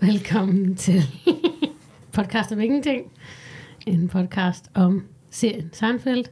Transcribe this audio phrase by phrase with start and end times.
[0.00, 1.02] Velkommen til
[2.16, 3.12] podcast om ingenting.
[3.86, 6.24] En podcast om serien Seinfeld.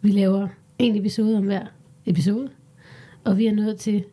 [0.00, 1.66] Vi laver en episode om hver
[2.06, 2.50] episode.
[3.24, 4.04] Og vi er nået til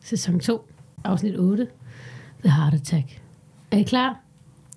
[0.00, 0.68] sæson 2,
[1.04, 1.68] afsnit 8.
[2.42, 3.22] The Heart Attack.
[3.70, 4.20] Er I klar?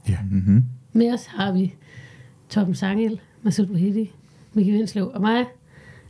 [0.09, 0.18] Ja.
[0.31, 0.65] Mm-hmm.
[0.93, 1.75] Med os har vi
[2.49, 4.11] Torben Sangel, Masud Bohedi,
[4.54, 5.45] Miki Vinslov og mig,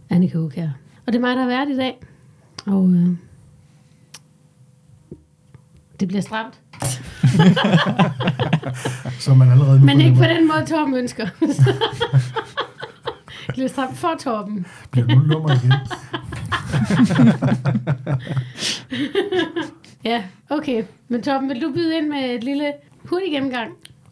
[0.10, 0.70] Annika Ukær.
[1.06, 2.00] Og det er mig, der har været i dag.
[2.66, 3.10] Og øh,
[6.02, 6.62] det bliver stramt.
[9.24, 11.26] Så man allerede nu Men ikke på den måde, Torben ønsker.
[13.48, 14.66] det bliver stramt for Torben.
[14.92, 15.74] Bliver du lummer igen?
[20.04, 20.84] Ja, okay.
[21.08, 22.74] Men Torben, vil du byde ind med et lille
[23.10, 23.72] hurtig gennemgang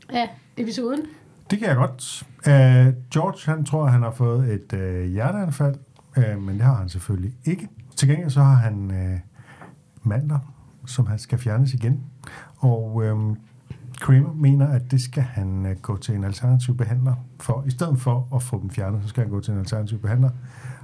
[0.09, 1.01] af episoden?
[1.51, 2.23] Det kan jeg godt.
[2.37, 5.75] Uh, George, han tror, han har fået et uh, hjerteanfald,
[6.17, 7.67] uh, men det har han selvfølgelig ikke.
[7.95, 9.19] Til gengæld så har han uh,
[10.09, 10.39] mandler,
[10.89, 12.03] som han skal fjernes igen.
[12.57, 13.35] Og øhm,
[13.99, 17.63] Kramer mener, at det skal han øh, gå til en alternativ behandler for.
[17.67, 20.29] I stedet for at få dem fjernet, så skal han gå til en alternativ behandler.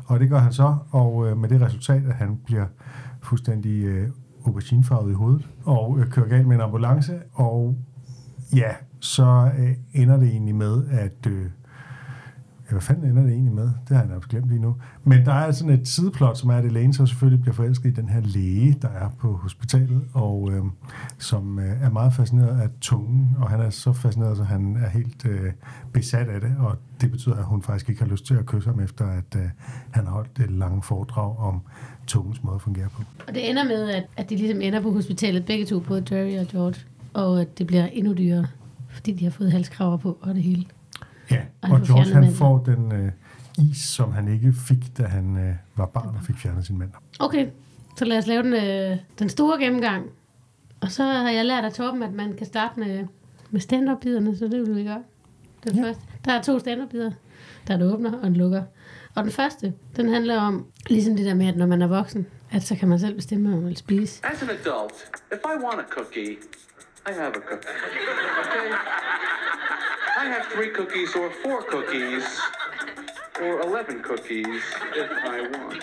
[0.05, 2.65] Og det gør han så, og øh, med det resultat, at han bliver
[3.21, 4.09] fuldstændig øh,
[4.45, 7.75] auberginefarvet i hovedet, og øh, kører galt med en ambulance, og
[8.55, 11.27] Ja, så øh, ender det egentlig med, at...
[11.27, 11.45] Øh,
[12.67, 13.63] ja, hvad fanden ender det egentlig med?
[13.63, 14.75] Det har jeg nærmest glemt lige nu.
[15.03, 17.93] Men der er sådan et sideplot, som er, at Elaine så selvfølgelig bliver forelsket i
[17.93, 20.63] den her læge, der er på hospitalet, og øh,
[21.17, 24.89] som øh, er meget fascineret af tungen, og han er så fascineret, at han er
[24.89, 25.51] helt øh,
[25.93, 28.69] besat af det, og det betyder, at hun faktisk ikke har lyst til at kysse
[28.69, 29.49] ham, efter at øh,
[29.91, 31.61] han har holdt et langt foredrag om
[32.07, 33.03] tungens måde at fungere på.
[33.27, 36.39] Og det ender med, at, at de ligesom ender på hospitalet, begge to, både Jerry
[36.39, 36.75] og George.
[37.13, 38.47] Og at det bliver endnu dyrere,
[38.89, 40.65] fordi de har fået halskraver på og det hele.
[41.31, 43.11] Ja, Og og får George han får den øh,
[43.71, 46.89] is, som han ikke fik, da han øh, var barn og fik fjernet sin mand.
[47.19, 47.47] Okay,
[47.97, 50.05] så lad os lave den, øh, den store gennemgang.
[50.81, 53.05] Og så har jeg lært af Torben, at man kan starte med,
[53.51, 55.03] med stand-up-biderne, så det vil vi gøre.
[55.63, 55.83] Den Ja.
[55.83, 56.01] første.
[56.25, 57.11] Der er to stand-up-bider.
[57.67, 58.63] Der er en åbner og en lukker.
[59.15, 62.27] Og den første, den handler om, ligesom det der med, at når man er voksen,
[62.51, 64.21] at så kan man selv bestemme, hvad man vil spise.
[64.25, 64.93] As an adult,
[65.33, 66.31] if I want a cookie,
[67.07, 67.69] I have a cookie.
[68.39, 68.75] Okay?
[70.25, 72.25] I have three cookies or four cookies
[73.45, 74.63] or 11 cookies
[75.01, 75.81] if I want.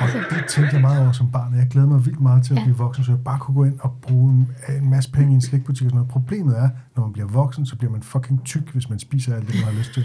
[0.00, 1.54] Og det tænkte jeg meget over som barn.
[1.58, 2.64] Jeg glæder mig vildt meget til at Ja.
[2.64, 5.34] blive voksen, så jeg bare kunne gå ind og bruge en, en masse penge i
[5.34, 6.10] en slikbutik og sådan noget.
[6.10, 9.46] Problemet er, når man bliver voksen, så bliver man fucking tyk, hvis man spiser alt
[9.46, 10.04] det, man har lyst til.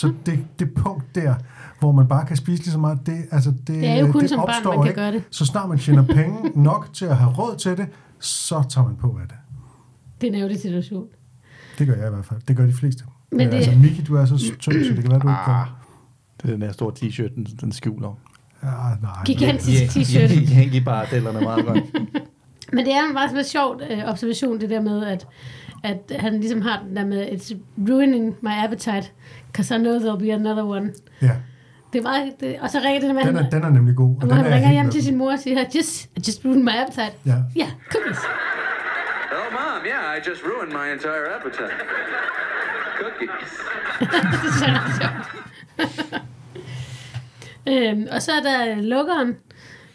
[0.00, 1.34] Så det, det punkt der,
[1.78, 4.20] hvor man bare kan spise lige så meget, det, altså det, Det er jo kun
[4.20, 5.00] det som barn, opstår man kan ikke.
[5.00, 5.22] gøre det.
[5.30, 7.86] Så snart man tjener penge nok til at have råd til det,
[8.20, 9.36] så tager man på af det.
[10.20, 11.06] Det er en ærgerlig situation.
[11.78, 12.40] Det gør jeg i hvert fald.
[12.48, 13.04] Det gør de fleste.
[13.36, 15.40] Men Men det- Altså, Miki, du er så tynd, så det kan være, du ikke
[15.40, 15.76] Ah, gør.
[16.42, 18.18] det er den der store t-shirt, den, den skjuler.
[18.62, 18.68] Ja,
[19.02, 19.24] nej.
[19.26, 20.54] Gigantisk t-shirt.
[20.58, 21.78] Jeg giver bare dellerne meget godt.
[22.72, 25.26] Men det er en meget sjovt øh, observation, det der med, at,
[25.82, 27.56] at han ligesom har den der med, it's
[27.90, 29.06] ruining my appetite,
[29.46, 30.92] because I know there'll be another one.
[31.22, 31.30] Ja,
[31.92, 33.68] Det er meget, det, og så ringer det der med, den han, er, den er
[33.70, 34.14] nemlig god.
[34.16, 36.20] og den når han er ringer hjem til sin mor og siger, I just, I
[36.28, 37.12] just ruined my appetite.
[37.26, 37.36] Ja.
[37.62, 38.18] Ja, cookies.
[39.38, 41.74] Oh, Mom, yeah, I just ruined my entire appetite.
[43.00, 43.52] Cookies.
[44.00, 46.24] det er sådan sjovt.
[47.72, 49.36] øhm, og så er der lukkeren,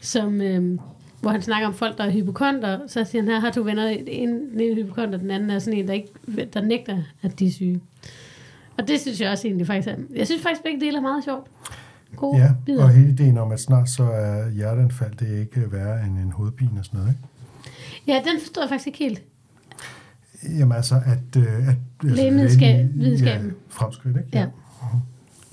[0.02, 0.80] som, øhm,
[1.22, 2.80] hvor han snakker om folk, der er hypokonter.
[2.88, 5.80] Så siger han, her har to venner, en, en er hypokonter, den anden er sådan
[5.80, 6.10] en, der, ikke,
[6.54, 7.82] der nægter, at de er syge.
[8.78, 11.24] Og det synes jeg også egentlig faktisk er, jeg synes faktisk begge dele er meget
[11.24, 11.48] sjovt.
[12.16, 12.84] Gode Ja, bidder.
[12.84, 16.32] og hele ideen om, at snart så er hjerteanfald, det er ikke værre end en
[16.32, 17.28] hovedpine og sådan noget, ikke?
[18.08, 19.24] Ja, den forstår jeg faktisk ikke helt.
[20.44, 21.36] Jamen altså, at...
[21.38, 22.24] Øh, at altså,
[22.94, 23.46] videnskaben.
[23.46, 24.30] Ja, fremskridt, ikke?
[24.34, 24.46] Ja.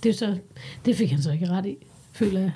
[0.02, 0.38] Det, er så,
[0.84, 1.76] det fik han så ikke ret i,
[2.12, 2.52] føler jeg,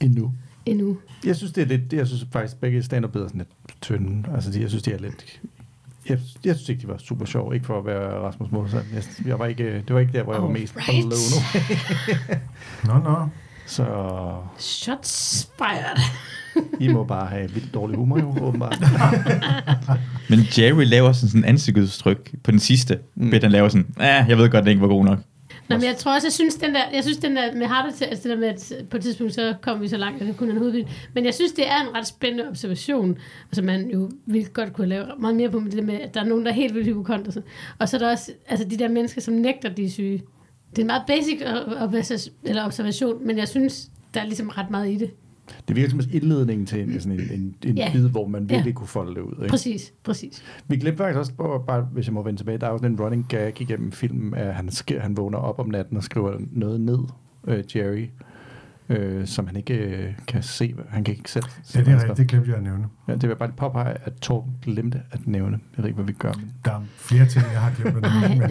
[0.00, 0.32] Endnu.
[0.66, 0.98] endnu.
[1.24, 3.48] Jeg synes, det er lidt, jeg synes faktisk, begge stand er sådan lidt
[3.80, 4.28] tynde.
[4.34, 5.40] Altså, de, jeg synes, de er lidt...
[6.08, 7.54] Jeg, jeg synes ikke, de var super sjove.
[7.54, 8.84] Ikke for at være Rasmus Modsat.
[8.94, 11.06] Jeg, jeg var ikke, det var ikke der, hvor jeg var mest Alright.
[11.06, 13.28] blown Nå, nå.
[13.66, 13.84] Så
[14.58, 16.00] Shots fired.
[16.80, 18.78] I må bare have vildt dårlig humor, jo, åbenbart.
[20.30, 23.30] Men Jerry laver sådan sådan en ansigtsudtryk på den sidste mm.
[23.30, 25.18] bit, han laver sådan, ja, jeg ved godt, den ikke var god nok.
[25.68, 27.86] Nå, men jeg tror også, jeg synes, den der, jeg synes, den der med Heart
[27.86, 30.28] Attack, altså det der med, at på et tidspunkt, så kom vi så langt, at
[30.28, 30.88] det kun er en hovedpine.
[31.14, 34.86] Men jeg synes, det er en ret spændende observation, altså man jo virkelig godt kunne
[34.86, 36.74] lave meget mere på med det der med, at der er nogen, der er helt
[36.74, 37.42] vildt hypokont og.
[37.78, 40.22] Og så er der også, altså de der mennesker, som nægter, de er syge.
[40.70, 41.42] Det er en meget basic
[41.80, 45.10] observation, eller observation, men jeg synes, der er ligesom ret meget i det.
[45.68, 47.92] Det virker som en indledning til en, sådan en, en, en Ja.
[47.92, 48.74] bid, hvor man virkelig Ja.
[48.78, 49.32] kunne folde det ud.
[49.42, 49.48] Ikke?
[49.50, 50.42] Præcis, præcis.
[50.68, 52.92] Vi glemte faktisk også, bare, bare, hvis jeg må vende tilbage, der er jo sådan
[52.92, 56.36] en running gag igennem filmen, at han, sk- han vågner op om natten og skriver
[56.52, 56.98] noget ned,
[57.46, 58.06] øh, Jerry.
[58.88, 60.74] øh, som han ikke øh, kan se.
[60.88, 62.14] Han kan ikke selv se, Ja, det er.
[62.14, 62.84] Det glemte jeg at nævne.
[63.08, 65.58] Ja, det vil jeg bare lige påpege, at Torben glemte at nævne.
[65.76, 66.32] Jeg ved ikke, hvad vi gør.
[66.64, 68.44] Der er flere ting, jeg har glemt at nævne,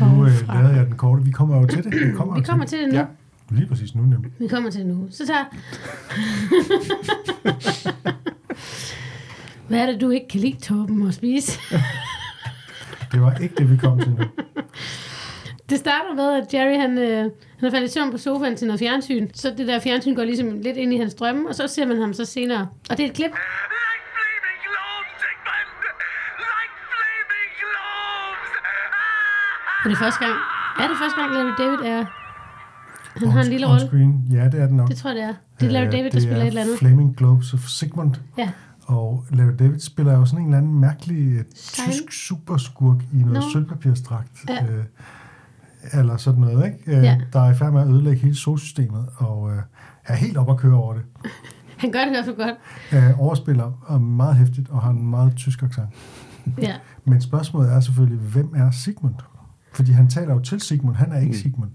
[0.00, 1.24] men nu øh, lavede jeg den korte.
[1.24, 1.92] Vi kommer jo til det.
[1.92, 2.98] Vi kommer, Vi kommer til til det nu.
[3.00, 3.06] Ja.
[3.50, 4.32] Lige præcis nu nemlig.
[4.38, 5.08] Vi kommer til nu.
[5.10, 5.44] Så tager...
[9.68, 11.60] Hvad er det, du ikke kan lide, Torben, at spise?
[13.12, 14.18] Det var ikke det, vi kom til nu.
[15.70, 18.66] Det starter med, at Jerry han, øh, han er faldet i søvn på sofaen til
[18.66, 19.28] noget fjernsyn.
[19.34, 22.00] Så det der fjernsyn går ligesom lidt ind i hans drømme, og så ser man
[22.00, 22.68] ham så senere.
[22.90, 23.30] Og det er et klip.
[29.84, 30.36] Og det er første gang.
[30.80, 32.17] Er det første gang, Larry David er...
[33.18, 33.86] Han har en lille On rolle.
[33.86, 34.24] screen.
[34.30, 34.88] Ja, det er den nok.
[34.88, 35.34] Det tror jeg, det er.
[35.60, 36.78] Det er Larry Øh, David, der spiller et eller andet.
[36.78, 38.14] Flaming Globes of Sigmund.
[38.38, 38.50] Ja.
[38.86, 43.32] Og Larry David spiller jo sådan en eller anden mærkelig øh, tysk superskurk i noget
[43.34, 43.40] Nå.
[43.52, 44.30] sølvpapirstrakt.
[44.48, 44.64] Ja.
[44.64, 44.84] Øh,
[45.92, 46.98] eller sådan noget, ikke?
[46.98, 47.20] Øh, Ja.
[47.32, 49.62] Der er i færd med at ødelægge hele solsystemet, og øh,
[50.04, 51.02] er helt op at køre over det.
[51.78, 53.04] Han gør det i hvert fald godt.
[53.04, 55.88] Øh, overspiller og meget hæftigt, og har en meget tysk accent.
[56.62, 56.74] Ja.
[57.04, 59.14] Men spørgsmålet er selvfølgelig, hvem er Sigmund?
[59.72, 61.38] Fordi han taler jo til Sigmund, han er ikke Mm.
[61.38, 61.70] Sigmund.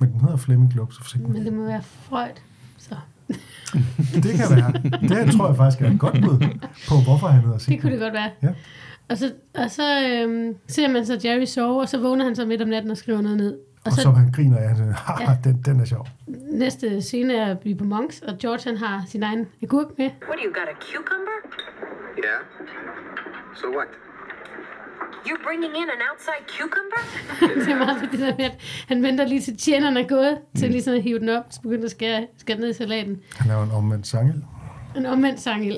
[0.00, 1.32] Men den hedder Fleming Globes of Sigmund.
[1.32, 2.36] Men det må være Freud.
[2.78, 2.94] Så
[4.24, 4.72] Det kan være.
[5.24, 6.38] Det tror jeg faktisk er et godt bud
[6.88, 7.80] på, hvorfor han hedder det Sigmund.
[7.82, 8.30] kunne det godt være.
[8.42, 8.48] Ja.
[9.08, 12.46] Og så, og så øhm, ser man så Jerry sove, og så vågner han så
[12.46, 13.52] midt om natten og skriver noget ned.
[13.52, 15.36] Og Og så så han griner af, han siger, Ja.
[15.44, 16.08] den, den er sjov.
[16.52, 20.04] næste scene er vi på Monks, og George han har sin egen agurk med.
[20.06, 21.36] What do you got, a cucumber?
[22.18, 22.40] Yeah?
[23.54, 23.88] So what?
[25.26, 27.00] You're bringing in an outside cucumber?
[27.64, 28.56] det er meget det der med, at
[28.88, 31.60] han venter lige til tjeneren er gået, til lige sådan at hive den op, så
[31.60, 33.20] begynder at skære, skære ned i salaten.
[33.36, 34.44] Han laver en omvendt sangel.
[34.96, 35.76] En omvendt sangel.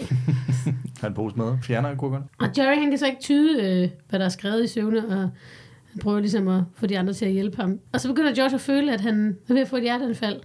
[1.00, 1.58] har en pose med.
[1.62, 2.24] Fjerner agurkerne.
[2.40, 5.30] Og Jerry han kan så ikke tyde, øh, hvad der er skrevet i søvne, og
[5.90, 7.78] han prøver ligesom at få de andre til at hjælpe ham.
[7.92, 10.40] Og så begynder George at føle, at han er ved at få et hjerteanfald.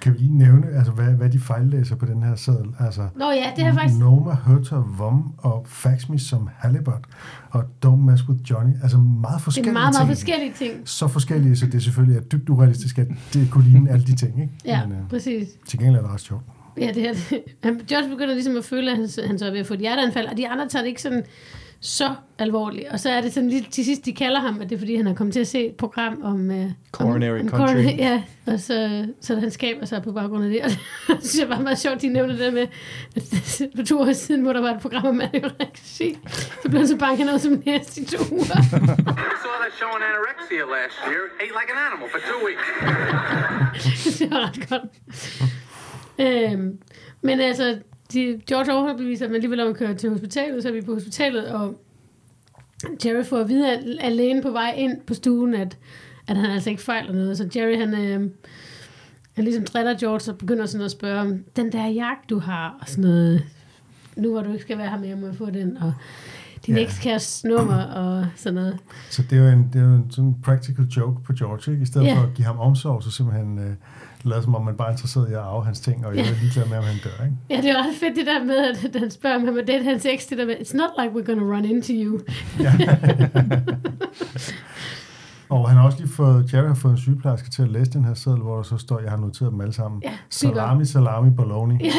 [0.00, 2.66] Kan vi lige nævne, altså, hvad, hvad de fejllæser på den her seddel?
[2.80, 3.98] Altså, Nå ja, det er faktisk...
[3.98, 7.04] Noma, Hurter, Vom og Fax Me som Halibut
[7.50, 8.72] og Don't Mess With Johnny.
[8.82, 10.08] Altså meget Det forskellige er meget, meget ting.
[10.18, 10.88] forskellige ting.
[10.88, 14.40] Så forskellige, så det selvfølgelig er dybt urealistisk, at det kunne ligne alle de ting.
[14.40, 14.52] Ikke?
[14.64, 15.48] Ja, Men, øh, præcis.
[15.68, 16.42] til gengæld er det ret sjovt.
[16.80, 17.40] Ja, det er det.
[17.64, 19.80] Han- George begynder ligesom at føle, at han, han så er ved at få et
[19.80, 21.22] hjerteanfald, og de andre tager det ikke sådan
[21.80, 22.88] så alvorligt.
[22.88, 24.96] Og så er det sådan lige til sidst, de kalder ham, at det er fordi,
[24.96, 26.50] han er kommet til at se et program om...
[26.50, 27.66] Uh, Coronary om, om Country.
[27.66, 30.60] Coronary, ja, og så, så han skaber sig på baggrund af det.
[31.08, 32.66] Og det synes jeg bare meget sjovt, de nævner det der med,
[33.16, 33.22] at
[33.76, 36.18] for to år siden, hvor der var et program om anoreksi,
[36.62, 38.42] så blev han så banket noget som en hest i to uger.
[39.34, 41.22] I saw that show on anorexia last year.
[41.42, 44.18] Ate like an animal for two weeks.
[44.18, 44.82] det var ret godt.
[46.18, 46.78] øhm,
[47.22, 47.78] men altså,
[48.12, 51.46] de, George overbeviser dem alligevel om at køre til hospitalet, så er vi på hospitalet,
[51.48, 51.80] og
[53.06, 55.78] Jerry får at vide at- lægen på vej ind på stuen, at,
[56.28, 57.38] at han altså ikke fejler noget.
[57.38, 58.30] Så Jerry, han, øh,
[59.34, 62.78] han ligesom driller George og begynder sådan at spørge om, den der jagt, du har,
[62.80, 63.44] og sådan noget,
[64.16, 65.92] nu hvor du ikke skal være her mere, må jeg få den, og
[66.66, 66.82] din Ja.
[66.82, 68.78] ekskæres nummer, og sådan noget.
[69.10, 71.82] Så det er jo en, det er jo en sådan practical joke på George, ikke?
[71.82, 72.14] I stedet Ja.
[72.16, 73.74] for at give ham omsorg, så simpelthen øh,
[74.24, 76.34] lade som om man bare er interesseret i at arve hans ting, og jeg er
[76.42, 77.36] ligeglad med, om han dør, ikke?
[77.50, 79.84] Ja, det er ret fedt det der med, at han spørger, om han vil date
[79.84, 82.20] hans eks, det der med, it's not like we're gonna run into you.
[85.50, 88.04] Og han har også lige fået, Jerry har fået en sygeplejerske til at læse den
[88.04, 90.02] her seddel, hvor der så står, jeg har noteret dem alle sammen.
[90.04, 91.78] Ja, salami, salami, bologna.
[91.80, 91.90] Ja.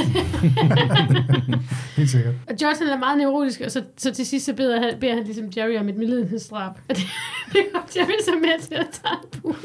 [1.98, 2.34] Helt sikkert.
[2.48, 5.24] Og han er meget neurotisk, og så, så til sidst så beder han, beder han
[5.24, 6.72] ligesom Jerry om et medlidenhedsdrab.
[6.90, 7.04] Og det,
[7.54, 9.56] det går Jerry så med til at tage bue.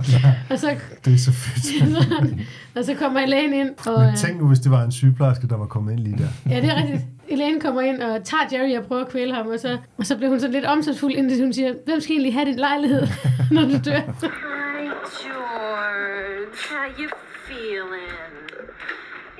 [0.50, 2.46] og, så, Det er så fedt.
[2.76, 5.46] og så kommer Elaine ind, og Men øh, tænk nu, hvis det var en sygeplejerske,
[5.48, 6.28] der var kommet ind lige der.
[6.50, 7.02] ja, det er rigtigt.
[7.30, 10.16] Elaine kommer ind og tager Jerry og prøver at kvæle ham, og så, og så
[10.16, 13.02] bliver hun så lidt omsorgsfuld, indtil hun siger, hvem skal egentlig have din lejlighed,
[13.54, 14.00] når du dør?
[14.00, 14.84] Hi,
[15.22, 16.46] George.
[16.70, 17.08] How you
[17.48, 18.12] feeling?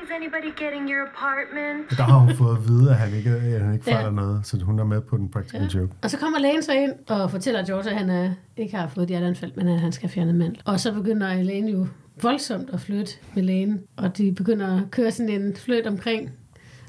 [0.02, 1.90] Is anybody getting your apartment?
[1.99, 3.97] Der har hun fået at vide, at han ikke, at han ikke Ja.
[3.97, 5.78] fejler noget, så hun er med på den practical Ja.
[5.80, 5.92] joke.
[6.02, 9.02] Og så kommer lægen så ind og fortæller George, at han øh, ikke har fået
[9.04, 10.61] et hjerteanfald, men at han skal fjerne mandel.
[10.64, 11.87] Og så begynder Elaine jo
[12.23, 16.30] voldsomt at flytte med lægen, og de begynder at køre sådan en flyt omkring,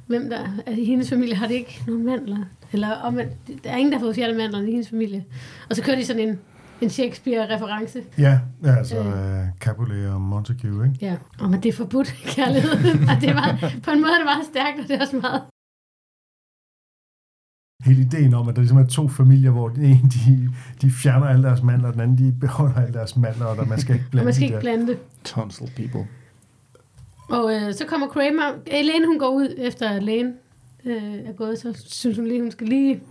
[0.10, 2.38] hvem der er i hendes familie, har de ikke nogen mandler?
[2.74, 5.26] Eller omvendt, der er ingen, der har fået fjernet mandlerne i hendes familie.
[5.70, 6.40] Og så kører de sådan en,
[6.82, 8.00] en Shakespeare-reference.
[8.18, 9.40] Ja, ja altså Øh.
[9.40, 9.46] øh.
[9.60, 10.98] Capulet og Montague, ikke?
[11.02, 12.72] Ja, og men det er forbudt kærlighed.
[13.10, 15.42] og det var, på en måde er det meget stærkt, og det er også meget
[17.86, 21.28] Hele ideen om, at der ligesom er to familier, hvor den ene, de, de fjerner
[21.28, 23.96] alle deres mandler, og den anden, de beholder alle deres mandler, og der, man skal
[23.96, 24.98] ikke blande man skal ikke blande det.
[25.24, 26.08] Tonsil people.
[27.30, 28.60] Og øh, så kommer Kramer.
[28.68, 30.34] Elaine, hun går ud efter at lægen
[30.86, 33.02] øh, er gået, så synes hun lige, hun skal lige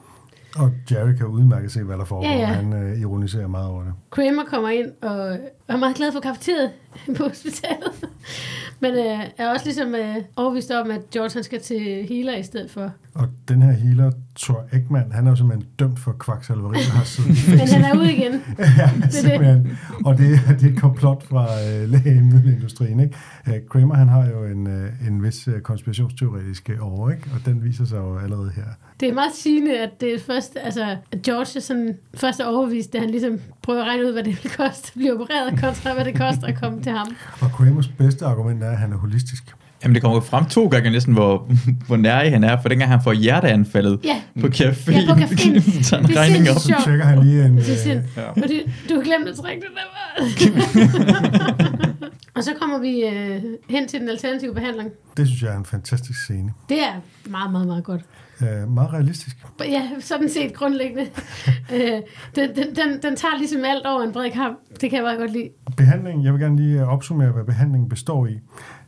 [0.57, 2.29] Og Jerry kan udmærket se, hvad der foregår.
[2.29, 2.47] Ja, ja.
[2.47, 3.93] Han øh, ironiserer meget over det.
[4.11, 6.71] Kramer kommer ind og er meget glad for kafeteriet
[7.17, 8.09] på hospitalet.
[8.81, 12.43] Men øh, er også ligesom øh, overbevist om, at George han skal til healer i
[12.43, 12.93] stedet for.
[13.15, 16.79] Og den her healer, Thor Ekman, han er jo simpelthen dømt for kvaksalveri
[17.59, 18.33] Men han er ude igen.
[18.79, 19.79] ja, simpelthen.
[20.05, 23.01] Og det, det er et komplot fra øh, lægemiddelindustrien.
[23.01, 23.17] Ikke?
[23.49, 27.23] Øh, Kramer han har jo en, øh, en vis øh, konspirationsteoretisk øh, over, ikke?
[27.35, 28.65] og den viser sig jo allerede her.
[29.01, 32.45] Det er meget sigende, at det er først, altså, at George er sådan først er
[32.45, 35.61] overbevist, da han ligesom prøver at regne ud, hvad det vil koste at blive opereret,
[35.61, 37.07] kontra hvad det koster at komme til ham.
[37.41, 39.45] Og Kramers bedste argument er, at han er holistisk.
[39.83, 41.51] Jamen, det kommer frem to gange næsten, hvor,
[41.87, 44.23] hvor nær han er, for dengang han får hjerteanfaldet Ja.
[44.41, 44.93] på café.
[44.93, 45.83] Ja, på caféen.
[45.89, 46.57] tager en Det regning op.
[46.57, 47.57] Så tjekker han lige en...
[47.57, 48.01] Det er sind.
[48.17, 48.31] Ja.
[48.31, 49.85] Fordi du har glemt at trække det der.
[52.37, 54.91] og så kommer vi øh, hen til den alternative behandling.
[55.17, 56.53] det synes jeg er en fantastisk scene.
[56.69, 56.93] Det er
[57.31, 58.01] meget, meget, meget godt.
[58.43, 59.37] Øh, meget realistisk.
[59.61, 61.03] Ja, sådan set grundlæggende.
[61.75, 61.81] øh,
[62.37, 64.59] den, den, den, den tager ligesom alt over en bred kamp.
[64.81, 65.49] Det kan jeg meget godt lide.
[65.77, 68.39] Behandling, jeg vil gerne lige øh, opsummere, hvad behandlingen består i.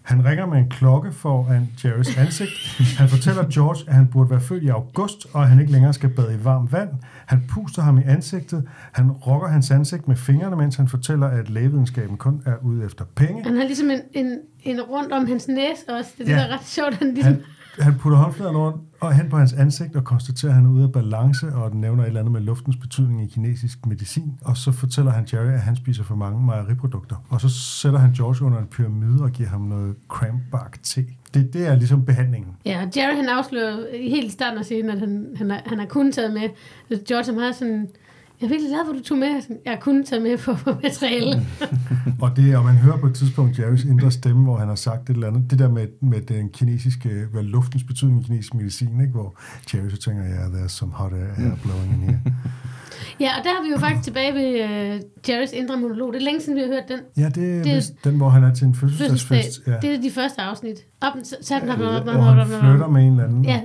[0.02, 2.50] Han ringer med en klokke foran Jerrys ansigt.
[2.98, 5.92] Han fortæller George, at han burde være født i august, og at han ikke længere
[5.92, 6.88] skal bade i varmt vand.
[7.26, 8.68] Han puster ham i ansigtet.
[8.92, 13.04] Han rokker hans ansigt med fingrene, mens han fortæller, at lægevidenskaben kun er ude efter
[13.16, 13.42] penge.
[13.44, 16.10] Han har ligesom en, en, en rundt om hans næse også.
[16.18, 16.48] Det er det, Ja.
[16.48, 16.94] er ret sjovt.
[16.94, 17.42] Han ligesom, Han,
[17.84, 20.84] han putter håndfladerne rundt og hen på hans ansigt og konstaterer, at han er ude
[20.84, 24.38] af balance, og den nævner et eller andet med luftens betydning i kinesisk medicin.
[24.44, 27.16] Og så fortæller han Jerry, at han spiser for mange mejeriprodukter.
[27.28, 31.04] Og så sætter han George under en pyramide og giver ham noget cranbark te.
[31.34, 32.56] Det, det er ligesom behandlingen.
[32.64, 35.78] Ja, og Jerry han afslører helt i starten af scenen, at han, han, er, han
[35.78, 36.48] har kun taget med.
[37.06, 37.88] George er meget sådan,
[38.40, 39.26] jeg er virkelig glad for, at du tog med.
[39.28, 41.46] Jeg er sådan, Jeg har kun taget med for, for materiale.
[42.22, 45.10] Og, det, og man hører på et tidspunkt Jerrys indre stemme, hvor han har sagt
[45.10, 45.50] et eller andet.
[45.50, 49.12] Det der med, med den kinesiske, hvad luftens betydning i kinesisk medicin, ikke?
[49.12, 49.38] hvor
[49.74, 52.20] Jerry så tænker, ja, yeah, there's some hot air blowing in here.
[53.20, 56.12] ja, og der er vi jo faktisk tilbage ved uh, Jerrys indre monolog.
[56.12, 56.98] Det er længe siden, vi har hørt den.
[57.16, 59.08] Ja, det er Det- vist den, hvor han er til en Fødselsdag.
[59.10, 59.66] fødselsdagsfest.
[59.66, 59.76] Ja.
[59.82, 60.76] Det er de første afsnit.
[61.00, 63.44] Oppen, sat den op, Hvor han flytter med en eller anden.
[63.44, 63.60] Ja,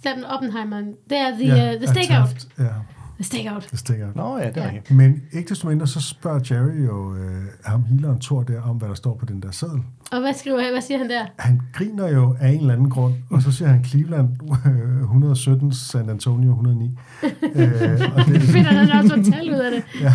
[0.00, 0.76] Staten Oppenheimer.
[1.10, 2.46] Det er the, Ja, uh, the stakeout.
[2.58, 2.64] Ja,
[3.16, 3.62] The stakeout.
[3.62, 4.16] the stakeout.
[4.16, 4.68] Nå ja, det er Ja.
[4.70, 4.90] rigtigt.
[4.96, 8.88] Men ikke desto mindre, så spørger Jerry jo øh, ham, healeren Thor, der om, hvad
[8.88, 9.80] der står på den der seddel.
[10.12, 10.72] Og hvad skriver han?
[10.72, 11.26] Hvad siger han der?
[11.38, 14.28] Han griner jo af en eller anden grund, og så siger han Cleveland
[14.66, 16.84] øh, 117, San Antonio 109.
[17.22, 17.30] øh,
[18.16, 19.82] og det, Finder han også et tal ud af det?
[20.04, 20.12] ja,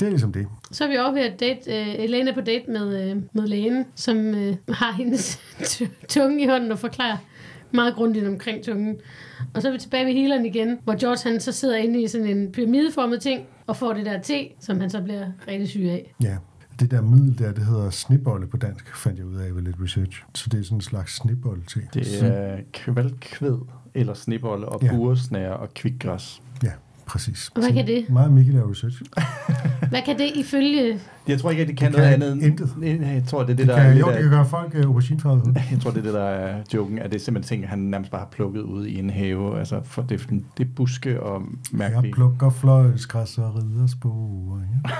[0.00, 0.46] det er ligesom det.
[0.70, 1.60] Så er vi over ved at date,
[1.98, 6.44] uh, Elena er på date med, uh, med lægen, som uh, har hendes t- tunge
[6.44, 7.16] i hånden og forklarer
[7.74, 8.96] meget grundigt omkring tungen.
[9.54, 12.08] Og så er vi tilbage ved healeren igen, hvor George han så sidder inde i
[12.08, 15.80] sådan en pyramideformet ting, og får det der te, som han så bliver rigtig syg
[15.82, 16.14] af.
[16.22, 16.36] Ja,
[16.80, 19.76] det der middel der, det hedder snibbolle på dansk, fandt jeg ud af ved lidt
[19.82, 20.22] research.
[20.34, 21.82] Så det er sådan en slags snibbolle til.
[21.94, 23.58] Det er kvalkved
[23.94, 24.90] eller snibbolle og Ja.
[24.96, 26.42] buresnære og kvikgræs.
[27.06, 27.50] Præcis.
[27.54, 28.06] Og hvad kan det?
[28.10, 29.02] Meget Mikkel laver research.
[29.90, 31.00] Hvad kan det ifølge...
[31.28, 32.46] Jeg tror ikke, at det kan Det noget kan andet.
[32.46, 32.72] intet.
[32.76, 34.74] Nej, Jeg tror, det er det, Det der kan, er jo, det kan gøre folk
[34.74, 35.54] øh, auberginefarvede.
[35.70, 38.10] Jeg tror, det er det, der er joken, at det er simpelthen ting, han nærmest
[38.10, 39.58] bare har plukket ud i en have.
[39.58, 40.26] Altså, for det,
[40.58, 41.42] det er buske og
[41.72, 42.12] Jeg mærkelige.
[42.14, 44.60] plukker fløjlsgræs og rider spor.
[44.84, 44.90] Ja.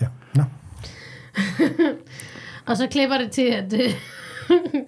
[0.00, 0.06] ja.
[0.34, 0.42] Nå.
[2.66, 3.90] Og så klipper det til, at, øh,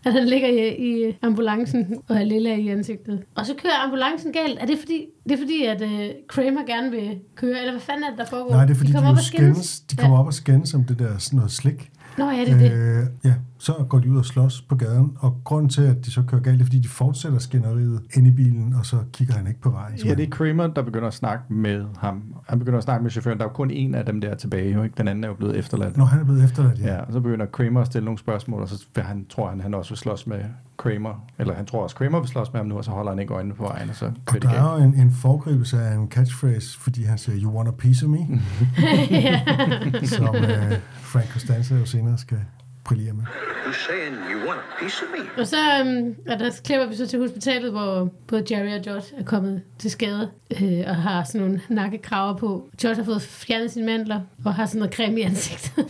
[0.05, 3.23] at han ligger i, i ambulancen og er lille i ansigtet.
[3.35, 4.59] Og så kører ambulancen galt.
[4.61, 5.89] Er det fordi, det er fordi at uh,
[6.29, 7.61] Kramer gerne vil køre?
[7.61, 8.51] Eller hvad fanden er det, der foregår?
[8.51, 9.57] Nej, det er fordi, de, kommer de, op skændes.
[9.57, 10.21] skændes, de kommer ja.
[10.21, 11.91] op og skændes om det der sådan noget slik.
[12.19, 12.73] Nå, ja, det er det.
[12.73, 16.11] Øh, ja, så går de ud og slås på gaden, og grunden til, at de
[16.11, 19.35] så kører galt, det er, fordi de fortsætter skænderiet ind i bilen, og så kigger
[19.35, 19.99] han ikke på vejen.
[20.05, 22.23] Ja, det er Kramer, der begynder at snakke med ham.
[22.49, 23.39] Han begynder at snakke med chaufføren.
[23.39, 24.95] Der er jo kun en af dem der tilbage, jo, ikke?
[24.99, 25.97] Den anden er jo blevet efterladt.
[25.97, 26.95] Når han er blevet efterladt, ja.
[26.95, 29.75] Ja, og så begynder Kramer at stille nogle spørgsmål, og så han, tror han, han
[29.75, 30.41] også vil slås med
[30.77, 31.25] Kramer.
[31.39, 33.35] Eller han tror også, Kramer vil slås med ham nu, og så holder han ikke
[33.35, 36.09] øjnene på vejen, og så Og det der er jo en, en foregribelse af en
[36.09, 38.19] catchphrase, fordi han siger, you want a piece of me?
[40.17, 42.39] Som øh, Frank Costanza jo senere skal
[42.87, 43.25] brillere med.
[43.66, 45.40] You saying you want a piece of me?
[45.43, 49.16] Og så um, og der klipper vi så til hospitalet, hvor både Jerry og George
[49.19, 50.31] er kommet til skade
[50.62, 52.69] øh, og har sådan nogle nakkekraver på.
[52.83, 55.85] George har fået fjernet sine mandler og har sådan noget creme i ansigtet.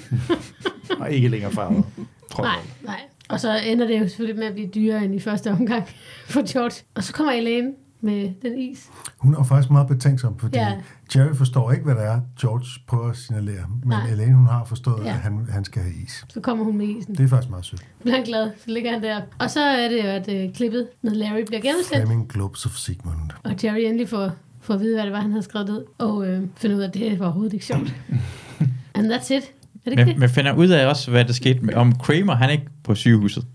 [1.00, 1.84] Og ikke længere farvet.
[2.30, 2.62] Tror nej, jeg.
[2.82, 3.00] nej.
[3.28, 5.84] Og så ender det jo selvfølgelig med at blive dyrere end i første omgang
[6.26, 6.84] for George.
[6.94, 8.90] Og så kommer Elaine med den is.
[9.18, 10.72] Hun er faktisk meget betænksom, fordi Ja.
[11.16, 13.64] Jerry forstår ikke, hvad det er, George prøver at signalere.
[13.80, 14.08] Men Nej.
[14.10, 15.08] Elaine, hun har forstået, Ja.
[15.10, 16.24] at han, han skal have is.
[16.28, 17.14] Så kommer hun med isen.
[17.14, 17.82] Det er faktisk meget sødt.
[18.02, 19.20] Bliver han glad, så ligger han der.
[19.38, 22.06] Og så er det jo, at øh, klippet med Larry bliver genudsendt.
[22.06, 23.20] Flaming Globes of Sigmund.
[23.44, 25.84] Og Jerry endelig får, får at vide, hvad det var, han havde skrevet ned.
[25.98, 27.94] Og øh, finder ud af, at det var overhovedet ikke sjovt.
[28.94, 29.42] And that's it.
[29.84, 30.18] Er det Men, det?
[30.18, 32.94] men finder ud af også, hvad der skete med, om Kramer, han er ikke på
[32.94, 33.46] sygehuset.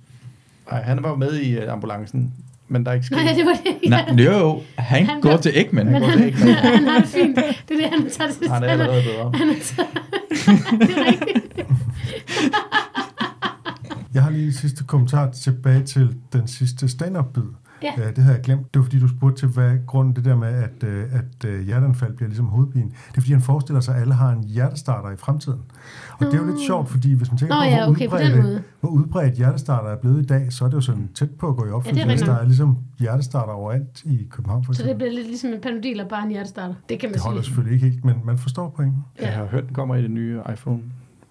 [0.72, 2.34] Nej, han var jo med i uh, ambulancen,
[2.72, 3.18] men der er ikke sket.
[3.18, 3.90] Nej, det var det.
[3.90, 5.68] Nej, jo, Han, Han går til.
[5.72, 6.56] Men går han, til Eggman.
[6.56, 7.36] han har det fint.
[7.36, 9.32] Det er det, han tager til Han er allerede bedre.
[9.36, 9.54] Han er
[10.88, 11.68] det er rigtigt.
[14.14, 17.44] Jeg har lige en sidste kommentar tilbage til den sidste stand-up-bid.
[17.84, 17.92] Ja.
[17.98, 18.74] Øh, Det havde jeg glemt.
[18.74, 21.62] Det var fordi, du spurgte til, hvad grunden det der med, at, øh, at øh,
[21.66, 22.86] hjerteanfald bliver ligesom hovedpine.
[22.90, 25.60] Det er fordi, han forestiller sig, at alle har en hjertestarter i fremtiden.
[26.20, 28.10] Og det er jo lidt sjovt, fordi hvis man tænker Nå på, ja, hvor, okay,
[28.10, 28.64] på den udbredt, måde.
[28.80, 31.56] hvor udbredt hjertestarter er blevet i dag, så er det jo sådan tæt på at
[31.56, 32.02] gå i opfyldelse.
[32.10, 35.54] rigtigt hvis der er ligesom hjertestarter overalt i København, for Så det bliver lidt ligesom
[35.54, 36.76] en panodil og bare en hjertestarter.
[36.90, 37.46] Det kan man Det holder sige.
[37.46, 39.04] selvfølgelig ikke helt, men man forstår pointen.
[39.22, 39.26] Ja.
[39.28, 40.80] Jeg har hørt, den kommer i det nye iPhone.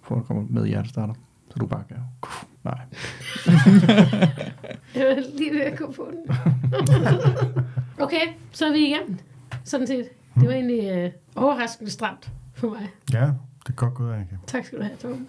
[0.03, 1.13] For den kommer med hjertestarter.
[1.49, 1.97] Så du bare kan...
[2.63, 2.79] Nej.
[4.95, 6.35] Jeg var lige ved at gå på den.
[8.05, 9.17] okay, så er vi igennem.
[9.63, 10.05] Sådan set.
[10.39, 12.89] Det var egentlig øh, overraskende stramt for mig.
[13.13, 13.25] Ja,
[13.63, 14.35] det er godt gået, Annika.
[14.47, 15.27] Tak skal du have, Tom.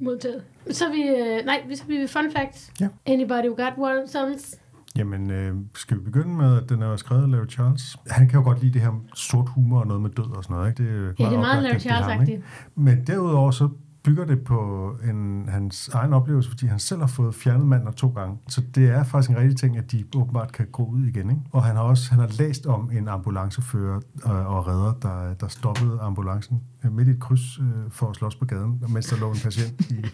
[0.00, 0.42] Modtaget.
[0.70, 2.72] Så er vi, øh, nej, så er vi ved fun facts.
[2.80, 2.88] Ja.
[3.06, 4.54] Anybody who got one sons?
[4.96, 7.96] Jamen, øh, skal vi begynde med, at den er skrevet af Larry Charles?
[8.10, 10.56] Han kan jo godt lide det her sort humor og noget med død og sådan
[10.56, 10.82] noget, ikke?
[10.82, 12.30] Det er Ja, det er meget Larry Charles-agtigt.
[12.30, 12.42] ikke?
[12.74, 13.68] Men derudover så
[14.04, 18.08] bygger det på en, hans egen oplevelse, fordi han selv har fået fjernet manden to
[18.08, 18.36] gange.
[18.48, 21.30] Så det er faktisk en rigtig ting, at de åbenbart kan gro ud igen.
[21.30, 21.42] Ikke?
[21.52, 25.48] Og han har også han har læst om en ambulancefører og, og redder, der, der
[25.48, 29.16] stoppede ambulancen øh, midt i et kryds øh, for at slås på gaden, mens der
[29.16, 30.04] lå en patient i...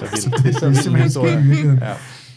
[0.00, 0.36] Så Så vildt.
[0.36, 1.78] det, det, så er simpelthen.
[1.78, 1.94] Ja.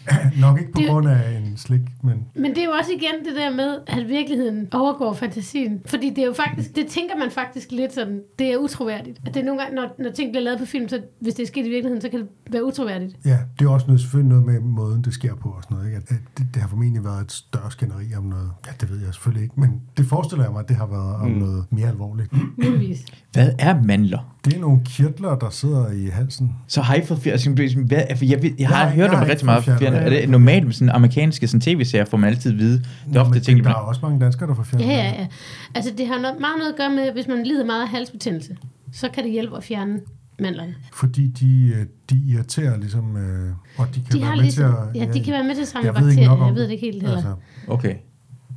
[0.41, 3.25] Nok ikke på Det- grund af en slik, men Men det er jo også igen
[3.29, 5.81] det der med, at virkeligheden overgår fantasien.
[5.85, 9.17] Fordi det er jo faktisk, det tænker man faktisk lidt sådan, det er utroværdigt.
[9.25, 11.43] At det er nogle gange, når, når ting bliver lavet på film, så hvis det
[11.43, 13.15] er sket i virkeligheden, så kan det være utroværdigt.
[13.25, 15.87] Ja, det er også noget, selvfølgelig noget med måden, det sker på og sådan noget.
[15.89, 15.97] Ikke?
[15.97, 18.49] At, at det, det har formentlig været et større skænderi om noget.
[18.67, 21.15] Ja, det ved jeg selvfølgelig ikke, men det forestiller jeg mig, at det har været
[21.15, 21.37] om mm.
[21.37, 22.31] noget mere alvorligt.
[22.57, 23.05] Muligvis.
[23.33, 24.33] Hvad er mandler?
[24.45, 26.55] Det er nogle kirtler, der sidder i halsen.
[26.67, 27.49] Så har I fået fjer- altså,
[27.87, 29.97] hvad, jeg, jeg har Jeg har- hørt om rigtig meget fjerne.
[29.97, 32.77] Er det normalt med sådan amerikanske sådan tv-serier, får man altid at vide.
[32.79, 34.87] Det er Nå, ofte men ting, der er også mange danskere, der får fjernet.
[34.87, 35.27] Ja, ja, ja.
[35.75, 38.57] Altså, det har noget, meget noget at gøre med, hvis man lider meget af halsbetændelse,
[38.93, 39.99] så kan det hjælpe at fjerne
[40.39, 40.75] mandlerne.
[40.93, 44.99] Fordi de, øh, de irriterer ligesom, øh, og de kan De være med ligesom, til
[44.99, 45.07] at...
[45.07, 46.43] ja, de kan være med til at samle jeg ved ikke nok bakterier.
[46.43, 47.15] om Jeg ved det ikke helt heller.
[47.17, 47.33] Altså,
[47.67, 47.95] Okay.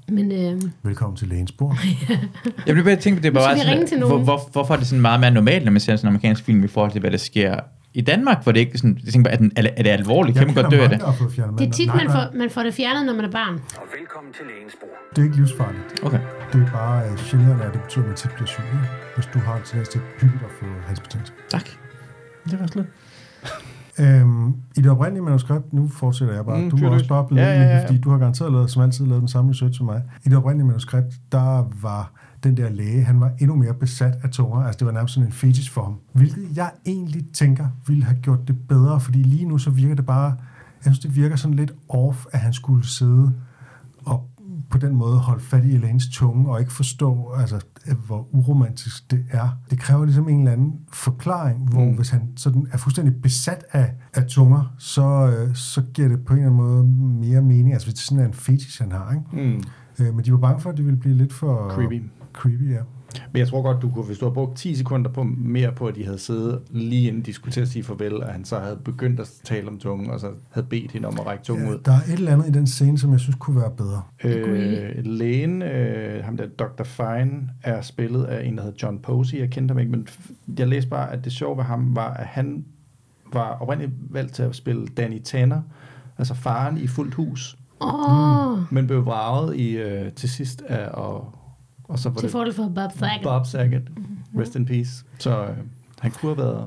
[0.09, 1.77] Men øh, velkommen til lægens bord.
[2.67, 4.09] Jeg blev bare tænkt, det er Nu bare sådan, nogen.
[4.09, 6.45] hvor, hvor, hvorfor er det sådan meget mere normalt, når man ser sådan en amerikansk
[6.45, 7.61] film, i forhold til, hvad der sker
[7.95, 10.39] i Danmark, hvor det ikke sådan, jeg tænker er, den, er, det- er det alvorligt?
[10.39, 11.00] Kan man godt dø af det?
[11.59, 13.55] det er tit, nej, man får, man får det fjernet, når man er barn.
[13.55, 14.91] Og velkommen til lægens bord.
[15.17, 16.00] det er ikke livsfarligt.
[16.03, 16.21] Okay.
[16.53, 18.63] Det er bare øh, generende, og det betyder, at man tit bliver syg.
[19.17, 21.33] Hvis du har en tendens til hyppigt at få halsbetændelse.
[21.50, 21.67] Tak.
[22.50, 22.87] Det var slet.
[24.00, 27.41] Øhm, I det oprindelige manuskript, nu fortsætter jeg bare, Mm, du må også bare blive
[27.43, 27.76] Ja, ja, ja, ja, ja.
[27.79, 27.87] ja.
[27.87, 30.03] fordi du har garanteret lavet, som altid lavet den samme research som mig.
[30.25, 32.13] I det oprindelige manuskript, der var
[32.45, 35.26] den der læge, han var endnu mere besat af tunger, altså det var nærmest sådan
[35.26, 35.99] en fetish for ham.
[36.13, 40.07] Hvilket jeg egentlig tænker ville have gjort det bedre, fordi lige nu så virker det
[40.07, 40.37] bare,
[40.85, 43.33] jeg synes det virker sådan lidt off, at han skulle sidde
[44.05, 44.31] og
[44.71, 47.61] på den måde holde fat i Elaines tunge og ikke forstå, altså,
[48.07, 49.49] hvor uromantisk det er.
[49.71, 51.97] Det kræver ligesom en eller anden forklaring, hvor mm.
[51.97, 56.33] hvis han sådan er fuldstændig besat af, af tunger, så, øh, så giver det på
[56.33, 56.85] en eller anden måde
[57.29, 57.73] mere mening.
[57.73, 59.13] Altså hvis det sådan er en fetish, han har.
[59.13, 59.49] Ikke?
[59.50, 59.63] Mm.
[60.00, 61.71] Øh, men de var bange for, at det ville blive lidt for...
[61.71, 62.03] Creepy.
[62.32, 62.80] Creepy, ja.
[63.32, 65.86] Men jeg tror godt, du kunne, hvis du havde brugt 10 sekunder på mere på,
[65.86, 68.58] at de havde siddet lige inden de skulle til at sige farvel, og han så
[68.58, 71.66] havde begyndt at tale om tungen, og så havde bedt hende om at række tungen
[71.66, 71.73] ja.
[71.73, 71.78] ud.
[71.84, 74.02] Der er et eller andet i den scene, som jeg synes kunne være bedre.
[74.25, 76.84] Øh, lægen, øh, ham der Dr.
[76.84, 79.38] Fine, er spillet af en, der hedder John Posey.
[79.38, 80.08] Jeg kendte ham ikke, men
[80.58, 82.64] jeg læste bare, at det sjove ved ham var, at han
[83.32, 85.62] var oprindeligt valgt til at spille Danny Tanner,
[86.19, 91.34] altså faren i fuldt hus, oh, men blev vraget i, øh, til sidst af, og,
[91.91, 93.23] og så var til det fordel for Bob Saget.
[93.23, 93.83] Bob Saget,
[94.39, 95.05] rest in peace.
[95.19, 95.57] Så øh,
[96.00, 96.67] han kunne have været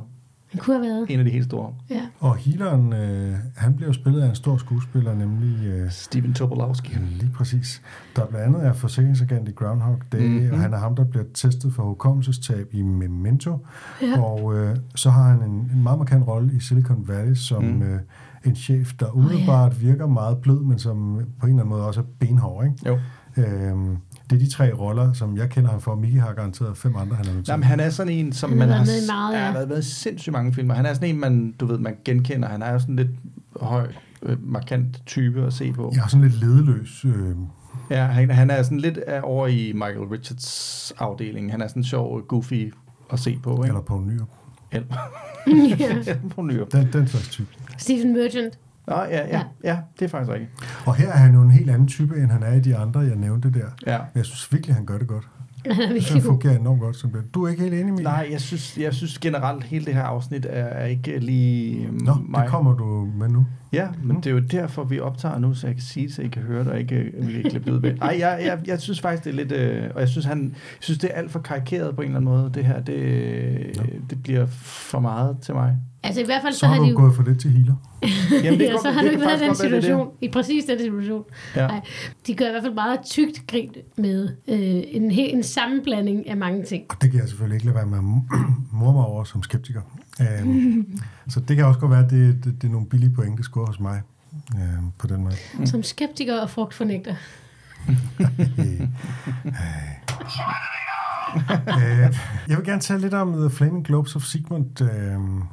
[0.51, 1.05] Han kunne have været.
[1.09, 1.73] en af de helt store.
[1.89, 2.01] Ja.
[2.19, 5.65] Og healeren, øh, han blev spillet af en stor skuespiller, nemlig...
[5.67, 6.93] Øh, Steven Tobolowski.
[6.93, 7.81] Jamen, lige præcis.
[8.15, 10.33] Der blandt andet er forsikringsagent i Groundhog Day, Mhm.
[10.33, 10.51] mm-hmm.
[10.53, 13.65] og han er ham, der bliver testet for hukommelsestab i Memento.
[14.01, 14.21] Ja.
[14.21, 17.81] Og øh, så har han en, en meget markant rolle i Silicon Valley som Mm.
[17.81, 17.99] øh,
[18.45, 21.99] en chef, der umiddelbart virker meget blød, men som på en eller anden måde også
[22.01, 22.65] er benhård.
[22.65, 22.77] Ikke?
[22.87, 22.99] Jo.
[23.37, 23.97] Øhm,
[24.33, 25.95] det er de tre roller, som jeg kender ham for.
[25.95, 27.51] Miki har garanteret fem andre, han er nødt til.
[27.51, 28.85] Jamen, han er sådan en, som Han har man været har...
[28.85, 29.39] med meget, ja.
[29.39, 29.45] ja.
[29.45, 30.73] Har været med i sindssygt mange filmer.
[30.73, 32.47] Han er sådan en, man, du ved, man genkender.
[32.47, 33.11] Han er jo sådan lidt
[33.61, 33.87] høj,
[34.23, 35.91] øh, markant type at se på.
[35.95, 37.05] Jeg er sådan lidt ledeløs.
[37.05, 37.35] Øh,
[37.89, 41.51] Ja, han, han er sådan lidt øh, over i Michael Richards afdeling.
[41.51, 42.73] Han er sådan sjov, goofy
[43.13, 43.67] at se på, ikke?
[43.67, 44.19] eller på en ny.
[44.71, 44.87] Eller,
[46.07, 46.15] ja.
[46.35, 46.65] på nyere.
[46.71, 47.47] Den, den slags type.
[47.77, 48.59] Stephen Merchant.
[48.87, 49.41] Nå, ja, ja, Ja.
[49.63, 50.51] ja, det er faktisk rigtigt.
[50.85, 52.99] Og her er han jo en helt anden type, end han er i de andre,
[52.99, 53.65] jeg nævnte der.
[53.87, 53.97] Ja.
[53.97, 55.27] Men jeg synes virkelig, han gør det godt.
[55.71, 57.21] Han er Så fungerer enormt godt som det.
[57.33, 60.01] Du er ikke helt enig med Nej, jeg synes, jeg synes generelt, hele det her
[60.03, 62.41] afsnit er, er ikke lige Nå, mig.
[62.41, 63.45] det kommer du med nu.
[63.73, 66.27] Ja, men det er jo derfor, vi optager nu, så jeg kan sige så I
[66.27, 67.81] kan høre det, og ikke vi kan klippe det ud.
[67.81, 67.93] ved.
[68.01, 69.51] Ej, jeg, jeg, jeg synes faktisk, det er lidt...
[69.51, 72.19] Øh, og jeg synes, han, jeg synes, det er alt for karikeret på en eller
[72.19, 72.51] anden måde.
[72.53, 75.77] Det her, det, det bliver for meget til mig.
[76.03, 76.97] Altså i hvert fald så, Så har du de jo...
[76.97, 77.75] gået for lidt til healer.
[78.43, 80.79] Jamen, ja, så har du det ikke været i den det situation, i præcis den
[80.79, 81.23] situation.
[81.55, 81.67] Ja.
[81.67, 81.81] Nej,
[82.27, 86.37] de gør i hvert fald meget tykt grin med øh, en, helt, en sammenblanding af
[86.37, 86.83] mange ting.
[86.89, 88.03] Og det kan jeg selvfølgelig ikke lade være med at
[88.71, 89.81] mor mig over som skeptiker.
[90.43, 93.37] Um, så det kan også godt være, at det, det, det er nogle billige point,
[93.37, 94.01] det scorer hos mig
[94.53, 95.35] um, på den måde.
[95.59, 95.65] Mm.
[95.65, 97.15] Som skeptiker og frugtfornægter.
[101.35, 102.15] uh,
[102.49, 104.87] jeg vil gerne tale lidt om The Flaming Globes of Sigmund, uh,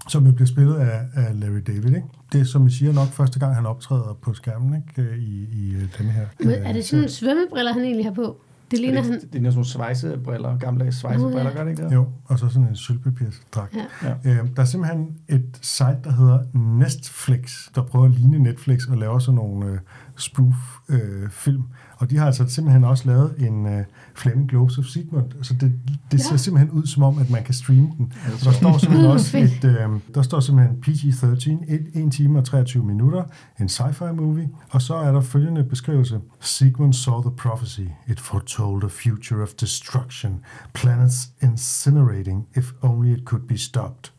[0.08, 1.86] som jo bliver spillet af, af Larry David.
[1.86, 2.02] Ikke?
[2.32, 5.16] Det er, som I siger, nok første gang, han optræder på skærmen ikke?
[5.16, 6.26] i, i øh, denne her.
[6.38, 8.40] Men øh, er det sådan nogle svømmebriller, han egentlig har på?
[8.70, 9.12] Det Det ligner er, han...
[9.12, 11.54] det, det er sådan nogle svejsebriller, gamle svejsebriller, Nå, ja.
[11.54, 11.92] gør det ikke det?
[11.92, 13.76] Jo, og så sådan en sølvpapirsdragt.
[13.76, 14.08] Ja.
[14.24, 14.30] Ja.
[14.30, 16.38] Øh, der er simpelthen et site, der hedder
[16.78, 19.78] Nestflix, der prøver at ligne Netflix og laver sådan nogle øh,
[20.16, 21.62] spoof-film.
[21.96, 23.84] og de har altså simpelthen også lavet en øh,
[24.20, 25.24] Flaming Globes of Sigmund.
[25.42, 25.72] Så det,
[26.12, 26.37] det ser Ja.
[26.37, 28.12] simpelthen ud som om, at man kan streame den.
[28.26, 32.44] Og der står simpelthen også et, øh, der står simpelthen PG-13, 1, 1 time og
[32.44, 33.24] 23 minutter,
[33.61, 36.20] en sci-fi movie, og så er der følgende beskrivelse.
[36.40, 37.80] Sigmund saw the prophecy.
[38.09, 40.40] It foretold a future of destruction.
[40.74, 44.12] Planets incinerating if only it could be stopped.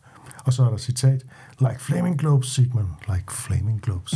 [0.45, 1.23] Og så er der citat,
[1.59, 4.13] like flaming globes, Sigmund, like flaming globes.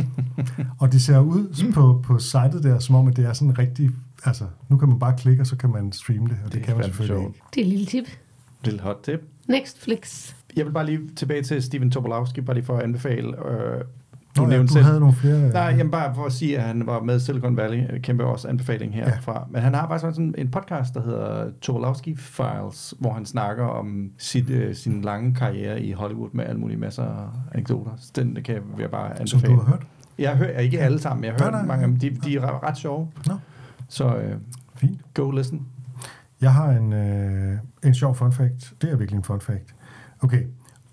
[0.80, 3.90] og det ser ud på, på sitet der, som om, at det er sådan rigtig,
[4.24, 6.52] altså, nu kan man bare klikke, og så kan man streame det, og det, Det
[6.52, 7.34] det er kan man selvfølgelig sjovt.
[7.36, 7.46] ikke.
[7.54, 8.04] Det er et lille tip.
[8.64, 9.20] Lille hot tip.
[9.48, 10.34] Nextflix.
[10.56, 13.48] Jeg vil bare lige tilbage til Steven Tobolowsky, bare lige for at anbefale.
[13.48, 13.80] Øh,
[14.36, 15.48] Nå, ja, nævnte du selv- havde nogle flere...
[15.48, 17.98] Nej, jamen bare for at sige, at han var med Silicon Valley.
[18.00, 19.32] Kæmpe også anbefaling herfra.
[19.38, 19.44] Ja.
[19.50, 23.64] Men han har faktisk også sådan en podcast, der hedder Tobolowsky Files, hvor han snakker
[23.64, 27.90] om sit, øh, sin lange karriere i Hollywood med alle mulige masser af anekdoter.
[27.98, 29.52] Så Den kan jeg, vil jeg bare som anbefale.
[29.54, 29.82] du har hørt.
[30.18, 31.96] Jeg hører ikke alle sammen, men jeg hører mange af dem.
[31.98, 33.08] De, de er ret sjove.
[33.26, 33.34] Nå,
[33.88, 34.36] Så øh,
[34.76, 35.00] fint.
[35.14, 35.66] go listen.
[36.40, 38.72] Jeg har en, øh, en sjov fun fact.
[38.82, 39.74] Det er virkelig en fun fact.
[40.20, 40.42] Okay,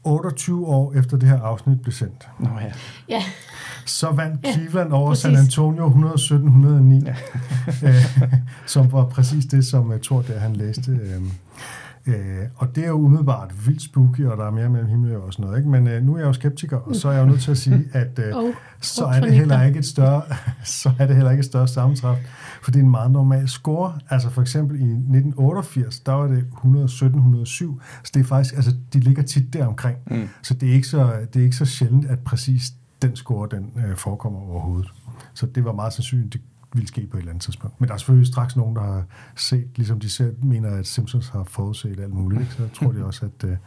[0.03, 2.71] 28 år efter det her afsnit blev sendt, Nå ja.
[3.09, 3.23] Ja,
[3.85, 5.21] så vandt Ja, Cleveland over præcis.
[5.21, 7.15] San Antonio 117-109, Ja.
[7.89, 8.33] øh,
[8.65, 10.91] som var præcis det, som jeg tror, der han læste.
[10.91, 11.21] Øh,
[12.05, 15.33] øh, og det er jo umiddelbart vildt spooky, og der er mere mellem himmel og
[15.33, 15.57] sådan noget.
[15.57, 15.69] Ikke?
[15.69, 17.57] Men øh, nu er jeg jo skeptiker, og så er jeg jo nødt til at
[17.57, 20.21] sige, at øh, og så er det heller ikke et større,
[20.63, 22.17] så er det heller ikke et større sammentræf,
[22.63, 23.99] for det er en meget normal score.
[24.09, 28.99] Altså for eksempel i 1988, der var det 117-107, så det er faktisk, altså de
[28.99, 29.97] ligger tit der omkring.
[30.11, 30.27] Mm.
[30.41, 32.63] Så det er ikke så, det er ikke så sjældent, at præcis
[33.01, 34.91] den score, den øh, forekommer overhovedet.
[35.33, 36.41] Så det var meget sandsynligt, det
[36.73, 37.81] ville ske på et eller andet tidspunkt.
[37.81, 39.03] Men der er selvfølgelig straks nogen, der har
[39.35, 42.53] set, ligesom de selv mener, at Simpsons har forudset alt muligt, ikke?
[42.53, 43.57] så tror de også, at øh,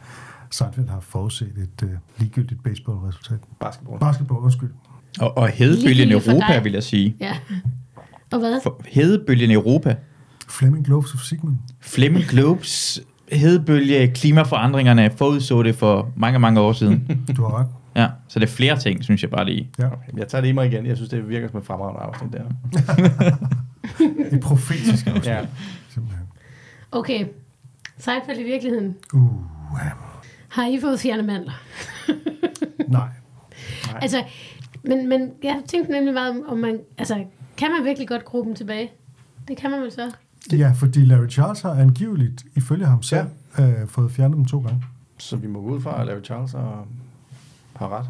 [0.51, 3.39] Seinfeld har forudset et øh, ligegyldigt baseballresultat.
[3.59, 3.99] Basketball.
[3.99, 4.71] Basketball, undskyld.
[5.19, 6.63] Og, og hedebølgen Europa, dig.
[6.63, 7.15] vil jeg sige.
[7.19, 7.37] ja.
[8.31, 8.59] Og hvad?
[8.63, 9.95] For hedebølgen Europa.
[10.47, 11.55] Fleming Globes of Sigmund.
[11.79, 17.25] Fleming Globes hedebølge, klimaforandringerne forudså det for mange, mange år siden.
[17.37, 17.67] Du har ret.
[17.95, 19.69] Ja, så det er flere ting, synes jeg bare lige.
[19.79, 19.85] Ja.
[19.85, 20.85] Okay, jeg tager det i mig igen.
[20.85, 22.43] Jeg synes, det virker som et fremragende afsnit der.
[24.31, 25.25] Et profetisk afsnit.
[25.25, 25.45] Ja.
[25.89, 26.27] Simpelthen.
[26.91, 27.25] Okay.
[27.97, 28.95] Seinfeld i virkeligheden.
[29.13, 29.41] Uh,
[30.49, 31.51] Har I fået fjerne mandler?
[32.87, 33.07] nej.
[33.95, 34.23] Altså,
[34.83, 36.79] men, men jeg tænkte nemlig meget om, om man...
[36.97, 37.23] Altså,
[37.57, 38.91] kan man virkelig godt dem tilbage?
[39.47, 40.11] Det kan man vel så?
[40.51, 43.27] Ja, fordi Larry Charles har angiveligt, ifølge ham selv,
[43.57, 43.69] ja.
[43.69, 44.83] øh, fået fjernet dem to gange.
[45.17, 46.87] Så vi må gå ud fra, at Larry Charles har,
[47.75, 48.09] har ret,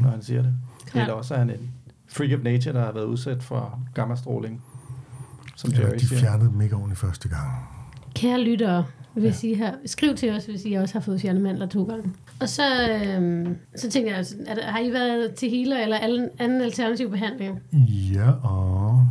[0.00, 0.52] når han siger det.
[0.94, 1.00] Ja.
[1.00, 1.70] Eller også er han en
[2.08, 4.62] freak of nature, der har været udsat for gammastråling,
[5.56, 6.20] som Jerry de siger.
[6.20, 7.48] fjernede dem ikke ordentligt første gang.
[8.14, 9.72] Kære lyttere, vil jeg sige her.
[9.86, 12.12] Skriv til os, hvis I også har fået fjerne mandler to gange.
[12.40, 15.98] Og så, øhm, så tænkte jeg, altså, er der, har I været til healer eller
[15.98, 17.60] anden, anden alternativ behandling?
[18.12, 19.06] Ja, og...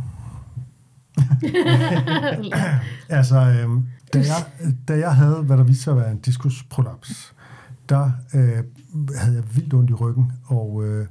[3.08, 3.84] Altså, øhm,
[4.14, 7.33] da, jeg, da jeg havde, hvad der viste sig at være en diskusprolaps,
[7.88, 8.64] der øh,
[9.16, 11.06] havde jeg vildt ondt i ryggen, og øh,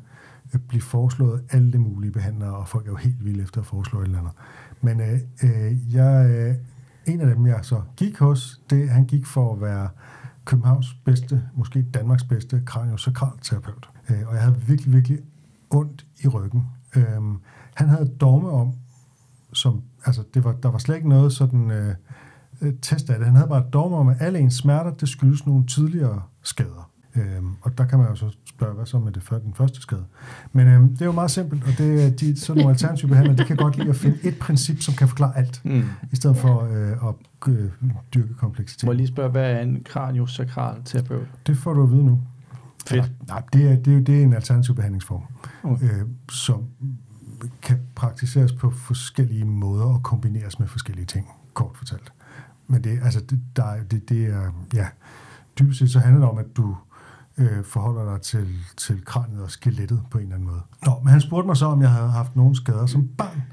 [0.67, 4.05] blev foreslået alle mulige behandlere, og folk er jo helt vilde efter at foreslå et
[4.05, 4.33] eller andet.
[4.81, 6.55] Men øh, øh, jeg, øh,
[7.13, 9.89] en af dem, jeg så gik hos, det, han gik for at være
[10.45, 13.89] Københavns bedste, måske Danmarks bedste kraniosakralterapeut.
[14.09, 15.19] Øh, og jeg havde virkelig, virkelig
[15.69, 16.63] ondt i ryggen.
[16.95, 17.03] Øh,
[17.73, 18.73] han havde domme dogme om,
[19.53, 21.95] som, altså det var, der var slet ikke noget sådan øh,
[22.61, 23.25] øh, test af det.
[23.25, 26.89] Han havde bare et dogme om, at alle ens smerter, det skyldes nogle tidligere skader.
[27.15, 29.81] Øhm, og der kan man jo så spørge, hvad så med det, før- den første
[29.81, 30.05] skade?
[30.51, 33.37] Men øhm, det er jo meget simpelt, og det er de, sådan nogle alternative behandlere,
[33.37, 35.83] de kan godt lide at finde et princip, som kan forklare alt, Mm.
[36.11, 37.69] i stedet for øh, at øh,
[38.13, 38.83] dyrke kompleksitet.
[38.85, 41.27] Må jeg lige spørge, hvad er en kraniosakral terapeut?
[41.47, 42.21] Det får du at vide nu.
[42.87, 42.91] Fedt.
[42.91, 45.21] Eller, nej, det er, det, er, jo- det er en alternativ behandlingsform,
[45.63, 45.85] Okay.
[45.85, 46.63] øh, som
[47.61, 52.13] kan praktiseres på forskellige måder og kombineres med forskellige ting, kort fortalt.
[52.67, 54.87] Men det, altså, det, der, er- det, det er, ja,
[55.59, 56.77] dybest set så handler det om, at du
[57.37, 60.61] øh, forholder dig til, til kraniet og skelettet på en eller anden måde.
[60.85, 63.43] Nå, men han spurgte mig så, om jeg havde haft nogen skader som barn.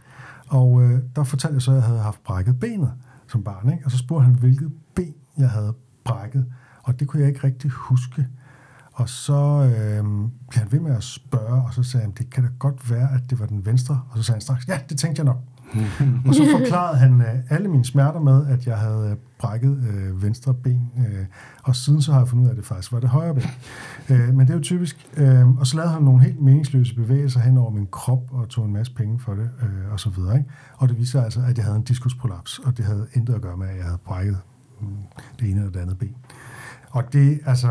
[0.48, 2.92] Og øh, der fortalte jeg så, at jeg havde haft brækket benet
[3.28, 3.72] som barn.
[3.72, 3.84] Ikke?
[3.84, 6.46] Og så spurgte han, hvilket ben jeg havde brækket.
[6.82, 8.28] Og det kunne jeg ikke rigtig huske.
[8.92, 10.04] Og så øh,
[10.48, 13.12] blev han ved med at spørge, og så sagde han, det kan da godt være,
[13.14, 14.02] at det var den venstre.
[14.10, 15.38] Og så sagde han straks, ja, det tænkte jeg nok.
[16.28, 20.22] og så forklarede han øh, alle mine smerter med, at jeg havde øh, brækket øh,
[20.22, 20.90] venstre ben.
[20.98, 21.26] Øh,
[21.62, 23.44] og siden så har jeg fundet ud af, at det faktisk var det højre ben.
[24.10, 25.06] øh, men det er jo typisk.
[25.16, 28.66] Øh, og så lavede han nogle helt meningsløse bevægelser hen over min krop, og tog
[28.66, 30.36] en masse penge for det, øh, og så videre.
[30.38, 30.50] Ikke?
[30.76, 33.56] Og det viser altså, at jeg havde en diskusprolaps, og det havde intet at gøre
[33.56, 34.38] med, at jeg havde brækket
[34.80, 34.86] mm,
[35.40, 36.16] det ene eller det andet ben.
[36.90, 37.70] Og det, altså,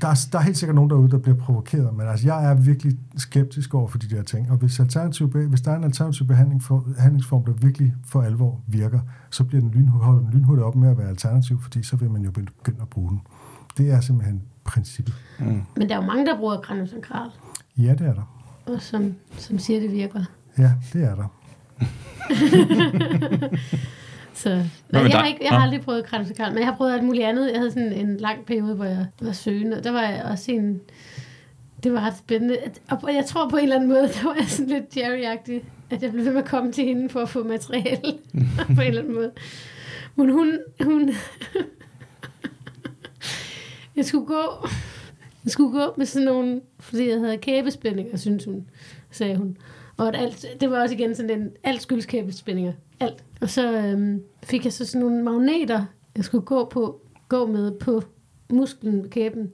[0.00, 2.54] der, er, der er helt sikkert nogen derude, der bliver provokeret, men altså, jeg er
[2.54, 4.50] virkelig skeptisk over for de der ting.
[4.50, 8.60] Og hvis, alternativ, hvis der er en alternativ behandling for, behandlingsform, der virkelig for alvor
[8.66, 11.96] virker, så bliver den lyn, holder den lynhurtigt op med at være alternativ, fordi så
[11.96, 13.20] vil man jo begynde at bruge den.
[13.78, 15.14] Det er simpelthen princippet.
[15.76, 17.28] Men der er jo mange, der bruger kraniosankral,
[17.78, 18.38] Ja, det er der.
[18.66, 20.24] og som, som siger, det virker.
[20.58, 21.26] Ja, det er der.
[24.34, 27.04] Så, nej, jeg, har ikke, jeg har aldrig prøvet kraniosankral, men jeg har prøvet alt
[27.04, 27.50] muligt andet.
[27.50, 30.52] Jeg havde sådan en lang periode, hvor jeg var søgende, og der var jeg også
[30.52, 30.80] en...
[31.84, 32.56] Det var ret spændende.
[32.90, 36.02] Og jeg tror på en eller anden måde, der var jeg sådan lidt Jerry-agtig, at
[36.02, 38.18] jeg blev ved med at komme til hende for at få materiale
[38.76, 39.30] på en eller anden måde.
[40.16, 40.58] Men hun...
[40.82, 41.10] hun
[43.96, 44.68] jeg skulle gå...
[45.44, 46.60] Jeg skulle gå med sådan nogle...
[46.80, 48.66] Fordi jeg havde kæbespændinger, synes hun,
[49.10, 49.56] sagde hun.
[49.96, 51.50] Og at alt, det var også igen sådan en...
[51.64, 52.72] Alt skyldes kæbespændinger.
[53.00, 53.24] Alt.
[53.42, 55.84] Og så øhm, fik jeg så sådan nogle magneter,
[56.16, 58.02] jeg skulle gå på gå med på
[58.50, 59.50] musklen, kæben.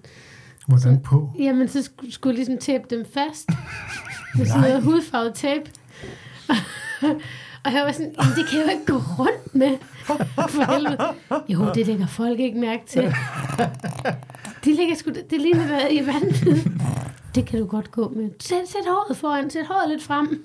[0.69, 1.31] Hvordan på?
[1.39, 3.49] Jamen, så skulle, skulle jeg ligesom tape dem fast
[4.39, 5.71] med sådan noget hudfarvet tape.
[7.65, 9.79] og jeg var sådan, "Jamen, det kan jeg jo ikke gå rundt med.
[10.55, 10.99] For helvede.
[11.49, 13.15] Jo, det lægger folk ikke mærke til.
[14.65, 16.73] De lægger sgu, det ligner der i vandet.
[17.35, 18.31] Det kan du godt gå med.
[18.41, 20.45] Sæt, sæt håret foran, sæt håret lidt frem.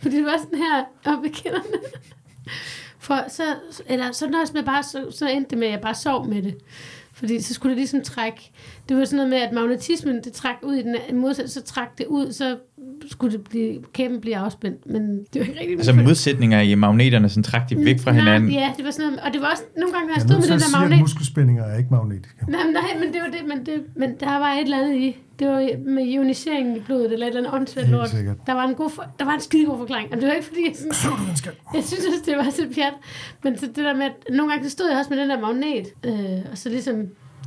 [0.00, 1.64] Fordi det var sådan her oppe i kinderne.
[2.98, 3.42] For så,
[3.86, 6.42] eller så nøjes med bare, så, så endte det med, at jeg bare sov med
[6.42, 6.56] det.
[7.12, 8.50] Fordi så skulle det ligesom trække,
[8.88, 11.98] det var sådan noget med, at magnetismen, det trak ud i den modsatte, så trak
[11.98, 12.58] det ud, så
[13.06, 15.78] skulle det blive, kæben blive afspændt, men det var ikke rigtigt.
[15.78, 18.50] Altså modsætninger i magneterne, sådan træk de væk fra hinanden.
[18.50, 20.28] Nej, ja, det var sådan noget, og det var også, nogle gange, når jeg Jeg
[20.28, 22.38] stod nødt med den der magnet, muskelspændinger er ikke magnetiske.
[22.48, 24.96] Nej, men, nej, men det var det, men, det, men der var et eller andet
[24.96, 25.16] i.
[25.38, 28.10] Det var med ioniseringen i blodet, eller et eller andet åndssvagt lort.
[28.10, 28.36] sikkert.
[28.46, 30.12] Der var en, god for, der var en skide god forklaring.
[30.12, 31.14] Og det var ikke fordi, jeg, sådan,
[31.74, 32.94] jeg synes også, det var så pjat.
[33.44, 35.40] Men så det der med, at nogle gange så stod jeg også med den der
[35.40, 36.96] magnet, øh, og så ligesom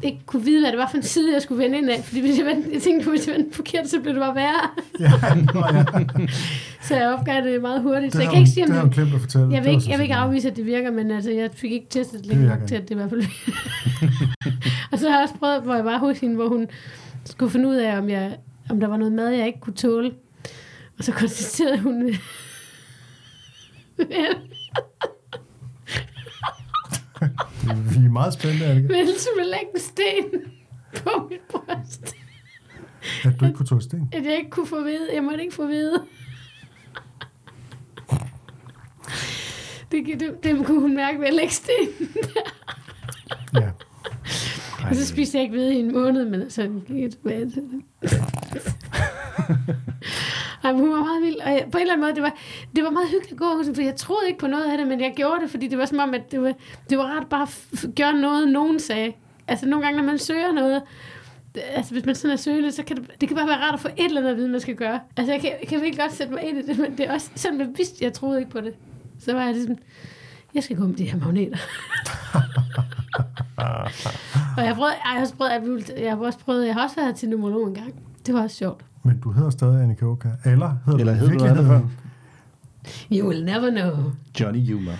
[0.03, 2.03] ikke kunne vide, hvad det var for en side, jeg skulle vende ind af.
[2.03, 4.69] Fordi hvis jeg, vendte, jeg tænkte hvis jeg vendte forkert, så blev det bare værre.
[4.99, 5.11] Ja,
[5.53, 6.27] nå ja.
[6.87, 8.13] Så jeg opgav det meget hurtigt.
[8.13, 9.47] Så Det jeg har kan ikke sige, om det har hun glemt at fortælle.
[9.47, 11.49] jeg Det vil, ikke, så jeg vil ikke afvise, at det virker, men altså, jeg
[11.53, 13.21] fik ikke testet det Det længe nok til, at det i hvert fald
[14.91, 16.67] Og så har jeg også prøvet, hvor jeg var hos hende, hvor hun
[17.25, 18.37] skulle finde ud af, om, jeg,
[18.69, 20.11] om der var noget mad, jeg ikke kunne tåle.
[20.97, 22.03] Og så konstaterede hun...
[27.99, 28.87] Vi er meget spændte, Annika.
[28.87, 30.51] Men ellers ville lægge en sten
[30.95, 32.15] på mit bryst.
[33.25, 34.09] At du ikke kunne tåle sten.
[34.11, 35.09] At jeg ikke kunne få vide.
[35.13, 36.03] Jeg måtte ikke få vide.
[39.91, 41.87] Det, det, det kunne hun mærke ved at lægge sten.
[43.53, 43.69] Ja.
[44.89, 47.61] Og så spiste jeg ikke ved i en måned, men så gik jeg tilbage til
[47.61, 47.81] det.
[50.65, 52.35] Ej, hun var meget vild, og jeg, på en eller anden måde, det var,
[52.75, 54.77] det var meget hyggeligt at gå hos hende, for jeg troede ikke på noget af
[54.77, 56.53] det, men jeg gjorde det, fordi det var som om, at det var,
[56.89, 59.13] det var rart bare at gøre noget, nogen sagde.
[59.47, 60.81] Altså nogle gange, når man søger noget,
[61.55, 63.79] altså hvis man sådan er søgende, så kan det, det kan bare være rart at
[63.79, 64.99] få et eller andet at vide, man skal gøre.
[65.17, 67.13] Altså jeg kan, jeg kan virkelig godt sætte mig ind i det, men det er
[67.13, 68.73] også, selvom jeg vidste, jeg troede ikke på det,
[69.19, 69.77] så var jeg ligesom,
[70.53, 71.57] jeg skal gå med de her magneter.
[74.57, 76.95] og jeg har prøvet, jeg har også prøvet, jeg har også prøvet, jeg har også
[76.95, 77.95] været til numerolog en gang.
[78.25, 78.85] Det var også sjovt.
[79.05, 80.29] Men du hedder stadig Annika Oka.
[80.45, 81.81] Eller hedder Eller du hed du noget andet før?
[83.11, 84.11] You will never know.
[84.39, 84.91] Johnny Humor.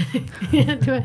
[0.66, 1.02] ja, det var...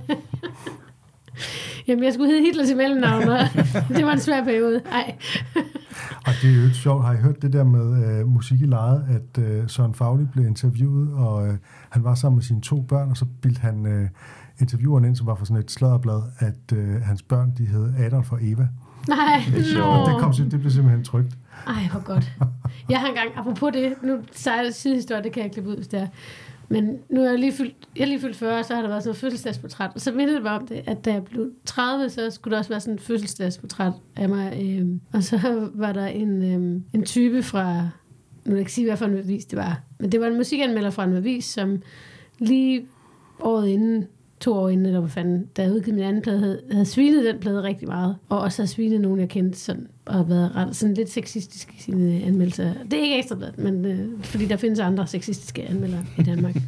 [1.88, 3.21] Jamen, jeg skulle hedde Hitler til mellemnavn,
[3.97, 4.81] det var en svær periode.
[4.91, 5.15] Ej.
[6.25, 7.05] Og det er jo ikke sjovt.
[7.05, 10.45] Har I hørt det der med øh, musik i lejet, at øh, Søren Fagli blev
[10.45, 11.53] interviewet, og øh,
[11.89, 14.10] han var sammen med sine to børn, og så bildte han øh,
[14.60, 18.31] intervieweren ind, som var fra sådan et sladderblad, at øh, hans børn, de hed Adolf
[18.31, 18.67] og Eva.
[19.07, 19.83] Nej, Det er.
[19.83, 21.38] Og det, kom, det blev simpelthen trygt.
[21.67, 22.31] Ej, hvor godt.
[22.89, 25.99] Jeg har engang, apropos det, nu sejler sidehistorie, det kan jeg klippe ud, hvis det
[25.99, 26.07] er.
[26.69, 29.03] Men nu er jeg lige fyldt, jeg er lige fyldt 40, så har der været
[29.03, 29.91] sådan et fødselsdagsportræt.
[29.95, 32.57] Og så mindede det mig om det, at da jeg blev 30, så skulle der
[32.57, 34.59] også være sådan et fødselsdagsportræt af mig.
[34.61, 37.89] Øhm, og så var der en, øhm, en type fra, nu
[38.45, 40.89] vil jeg ikke sige, hvad for en avis det var, men det var en musikanmelder
[40.89, 41.81] fra en avis, som
[42.39, 42.85] lige
[43.39, 44.05] året inden,
[44.39, 47.26] to år inden, eller hvad fanden, da jeg udgivet min anden plade, havde, havde svinet
[47.26, 48.15] den plade rigtig meget.
[48.30, 51.73] Og også havde svinet nogen, jeg kendte sådan, og havde været ret, sådan lidt sexistisk
[51.78, 52.73] i sine anmeldelser.
[52.91, 56.56] Det er ikke ekstra bladet, men øh, fordi der findes andre sexistiske anmeldere i Danmark.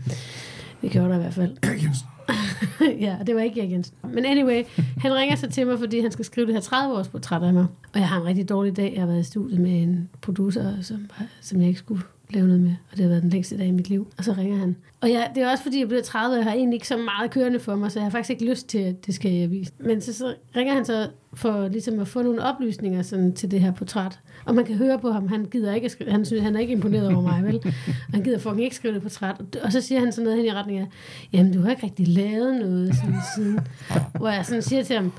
[0.82, 1.58] Det gjorde der i hvert fald.
[3.00, 3.96] Ja, det var ikke Erik Jensen.
[4.14, 4.64] Men anyway,
[4.98, 7.66] han ringer så til mig, fordi han skal skrive det her 30-års portræt af mig.
[7.94, 8.92] Og jeg har en rigtig dårlig dag.
[8.94, 11.10] Jeg har været i studiet med en producer, som,
[11.42, 12.02] som jeg ikke skulle
[12.34, 12.76] lave noget med.
[12.92, 14.08] Og det har været den længste dag i mit liv.
[14.18, 14.76] Og så ringer han.
[15.02, 16.98] Og jeg, det er også fordi, jeg blev 30, og jeg har egentlig ikke så
[16.98, 19.52] meget kørende for mig, så jeg har faktisk ikke lyst til, at det skal jeg
[19.52, 19.72] vise.
[19.80, 23.62] Men så, så ringer han så for ligesom at få nogle oplysninger sådan, til det
[23.62, 24.20] her portræt.
[24.46, 26.60] Og man kan høre på ham, han gider ikke at skrive, han, synes, han er
[26.60, 27.74] ikke imponeret over mig, vel?
[28.14, 29.56] Han gider fucking ikke skrive det portræt.
[29.64, 30.88] Og så siger han sådan noget hen i retning af,
[31.34, 33.60] jamen du har ikke rigtig lavet noget sådan siden.
[34.20, 35.12] Hvor jeg sådan siger til ham,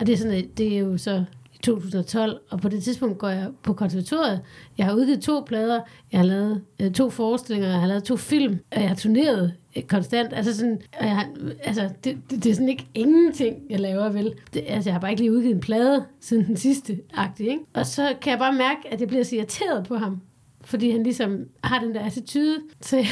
[0.00, 1.24] og det er sådan, at det er jo så
[1.62, 4.40] 2012, og på det tidspunkt går jeg på konservatoriet.
[4.78, 5.80] Jeg har udgivet to plader,
[6.12, 9.54] jeg har lavet øh, to forestillinger, jeg har lavet to film, og jeg har turneret
[9.76, 10.32] øh, konstant.
[10.32, 11.28] Altså, sådan, og jeg har,
[11.64, 14.34] altså det, det, det, er sådan ikke ingenting, jeg laver, vel?
[14.54, 17.62] Det, altså, jeg har bare ikke lige udgivet en plade siden den sidste agtig, ikke?
[17.74, 20.20] Og så kan jeg bare mærke, at jeg bliver så irriteret på ham,
[20.64, 23.06] fordi han ligesom har den der attitude, så jeg,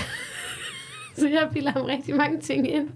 [1.19, 2.89] så jeg piller ham rigtig mange ting ind.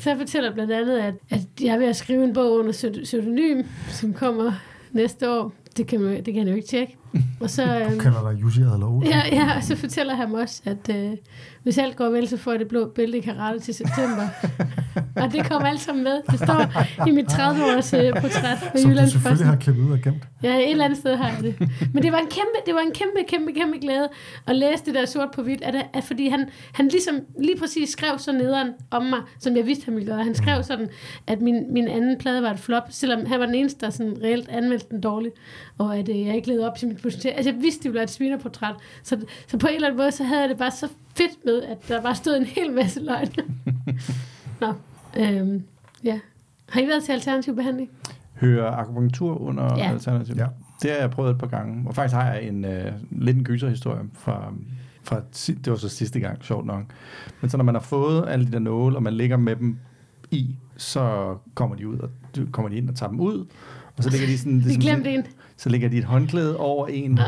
[0.00, 2.72] Så jeg fortæller blandt andet, at, at jeg er ved at skrive en bog under
[2.72, 4.52] pseudo- pseudonym, som kommer
[4.92, 5.52] næste år.
[5.76, 6.96] Det kan, man, det kan han jo ikke tjekke.
[7.40, 10.62] Og så, Du øhm, kalder dig Jussi Adler ja, ja, og så fortæller han også,
[10.64, 11.10] at øh,
[11.62, 14.28] hvis alt går vel, så får jeg det blå bælte i karate til september.
[15.16, 16.22] og det kommer alt sammen med.
[16.30, 16.60] Det står
[17.08, 20.22] i mit 30-års øh, portræt på Som du Jyllands selvfølgelig har klippet ud og gemt.
[20.42, 21.68] Ja, et eller andet sted har jeg det.
[21.94, 24.08] Men det var en kæmpe, det var en kæmpe, kæmpe, kæmpe glæde
[24.46, 27.90] at læse det der sort på hvidt, at, at fordi han, han ligesom lige præcis
[27.90, 30.24] skrev så nederen om mig, som jeg vidste, han ville gøre.
[30.24, 30.88] Han skrev sådan,
[31.26, 34.16] at min, min anden plade var et flop, selvom han var den eneste, der sådan
[34.22, 35.34] reelt anmeldte den dårligt,
[35.78, 37.36] og at øh, jeg ikke levede op til mit potentiale.
[37.36, 38.74] Altså, jeg vidste, det ville være et svinerportræt.
[39.02, 41.62] Så, så på en eller anden måde, så havde jeg det bare så fedt med,
[41.62, 43.28] at der bare stod en hel masse løgn.
[44.60, 44.74] Nå,
[45.16, 45.62] øhm,
[46.04, 46.20] ja.
[46.68, 47.90] Har I været til alternativ behandling?
[48.40, 49.84] Hører akupunktur under Ja.
[49.84, 49.90] ja.
[49.90, 50.34] alternativ?
[50.38, 50.46] Ja.
[50.82, 51.88] Det har jeg prøvet et par gange.
[51.88, 54.52] Og faktisk har jeg en øh, lidt en gyserhistorie fra,
[55.02, 56.82] fra, si- det var så sidste gang, sjovt nok.
[57.40, 59.78] Men så når man har fået alle de der nåle, og man ligger med dem
[60.30, 63.46] i, så kommer de ud, og du- kommer de ind og tager dem ud.
[63.96, 64.58] Og så ligger de sådan...
[64.58, 65.24] Vi ligesom glemte sådan- en.
[65.56, 67.18] Så lægger de et håndklæde over en,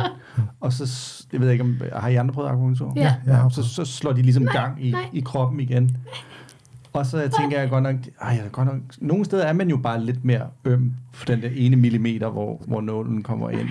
[0.60, 2.92] og så, jeg ved ikke om, har I andre prøvet akupunktur?
[2.96, 3.14] Ja.
[3.26, 5.00] Har Så, så slår de ligesom gang i, nej.
[5.12, 5.96] i kroppen igen.
[6.92, 9.68] Og så tænker jeg godt nok, ej, jeg er godt nok, nogle steder er man
[9.70, 13.68] jo bare lidt mere øm for den der ene millimeter, hvor, hvor nålen kommer ind.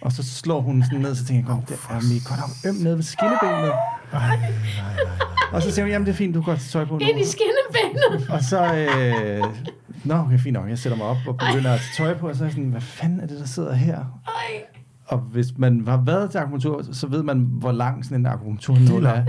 [0.00, 2.72] Og så slår hun sådan ned, så tænker jeg, godt, det er mig godt nok
[2.74, 3.72] øm nede ved skinnebenet.
[5.52, 6.98] Og så siger hun, jamen det er fint, du godt tage tøj på nu.
[6.98, 8.30] Ind i skinnebenet.
[8.30, 9.44] Og så, øh,
[10.04, 12.36] nå, okay, fint nok, jeg sætter mig op og begynder at tage tøj på, og
[12.36, 13.96] så er jeg sådan, hvad fanden er det, der sidder her?
[14.26, 14.32] Ej,
[15.06, 19.04] Og hvis man har været til akupunktur, så ved man, hvor lang sådan en akupunkturnål
[19.04, 19.24] er.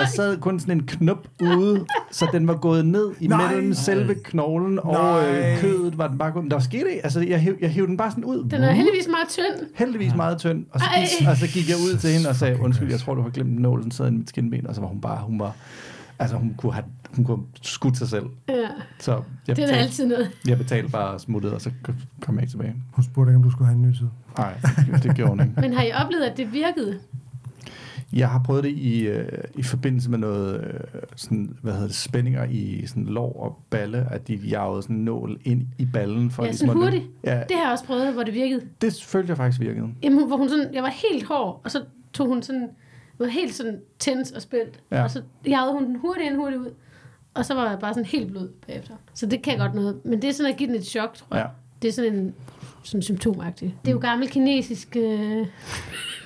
[0.00, 3.72] Der sad kun sådan en knop ude, så den var gået ned imellem Nej.
[3.72, 6.44] selve knoglen og øh, kødet var den bare gået.
[6.50, 7.00] Der var sket ikke.
[7.04, 8.44] Altså, jeg hæv, jeg hævde den bare sådan ud.
[8.50, 9.66] den er heldigvis meget tynd.
[9.74, 10.64] Heldigvis meget tynd.
[10.70, 10.86] Og så,
[11.18, 13.30] gik, og så gik jeg ud til hende og sagde, undskyld, jeg tror, du har
[13.30, 14.66] glemt nålen, den sad i mit skinben.
[14.66, 15.52] Og så var hun bare, hun var,
[16.18, 16.84] altså hun kunne have,
[17.16, 18.26] hun kunne skudt sig selv.
[18.48, 18.54] Ja,
[18.98, 20.30] Så jeg det er betalte, altid noget.
[20.48, 21.70] jeg betalte bare og smuttede, og så
[22.20, 22.74] kom jeg ikke tilbage.
[22.92, 24.06] Hun spurgte ikke, om du skulle have en ny tid.
[24.38, 24.54] Nej,
[25.02, 25.52] det gjorde hun ikke.
[25.60, 26.98] Men har I oplevet, at det virkede?
[28.16, 30.80] Jeg har prøvet det i, øh, i forbindelse med noget øh,
[31.16, 35.04] sådan, hvad hedder det, spændinger i sådan lår og balle, at de jagede sådan en
[35.04, 36.30] nål ind i ballen.
[36.30, 37.04] For Ja, ligesom sådan hurtigt.
[37.24, 38.60] Ja, Det har jeg også prøvet, hvor det virkede.
[38.80, 39.88] det følte jeg faktisk virkede.
[40.02, 42.68] Jamen, hvor hun sådan, jeg var helt hård, og så tog hun sådan,
[43.18, 45.02] var helt sådan tens og spændt, Ja.
[45.02, 46.70] og så jagede hun den hurtigt ind, hurtigt ud.
[47.34, 48.94] Og så var jeg bare sådan helt blød bagefter.
[49.14, 50.00] Så det kan godt noget.
[50.04, 51.44] Men det er sådan at give den et chok, tror jeg.
[51.46, 51.50] Ja.
[51.82, 52.34] Det er sådan en
[52.82, 53.74] sådan symptomagtigt.
[53.84, 55.46] Det er jo gammel kinesisk øh,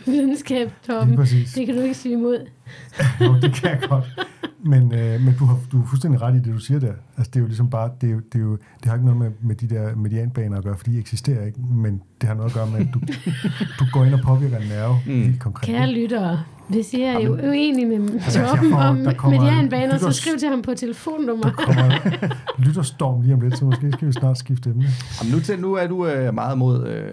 [0.06, 1.18] videnskab, Torben.
[1.54, 2.46] Det kan du ikke sige imod.
[3.26, 4.26] Jo, det kan jeg godt.
[4.64, 6.92] Men, øh, men du har du er fuldstændig ret i det, du siger der.
[7.16, 9.06] Altså, det er jo ligesom bare, det, er jo, det, er jo, det har ikke
[9.06, 12.34] noget med, med de der medianbaner at gøre, for de eksisterer ikke, men det har
[12.36, 13.00] noget at gøre med, at du,
[13.80, 15.12] du går ind og påvirker en nerve mm.
[15.22, 15.66] helt konkret.
[15.66, 20.38] Kære lyttere, hvis I er jo uenige med Altså, Torben får- om medianbaner, så skriv
[20.38, 21.44] til ham på telefonnummer.
[21.44, 21.90] Der kommer
[22.64, 24.84] lytterstorm lige om lidt, så måske skal vi snart skifte emne.
[25.20, 27.12] Jamen, nu, til, nu er du øh, meget mod øh,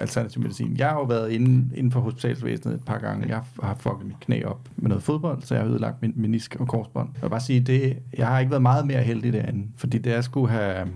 [0.00, 0.76] alternativ medicin.
[0.78, 3.28] Jeg har jo været inde, inden for hospitalsvæsenet et par gange.
[3.28, 6.56] Jeg har fucket mit knæ op med noget fodbold, så jeg har ødelagt min menisk
[6.60, 7.08] og korsbånd.
[7.14, 10.10] Jeg vil bare sige, det, jeg har ikke været meget mere heldig derinde, fordi da
[10.10, 10.88] jeg skulle have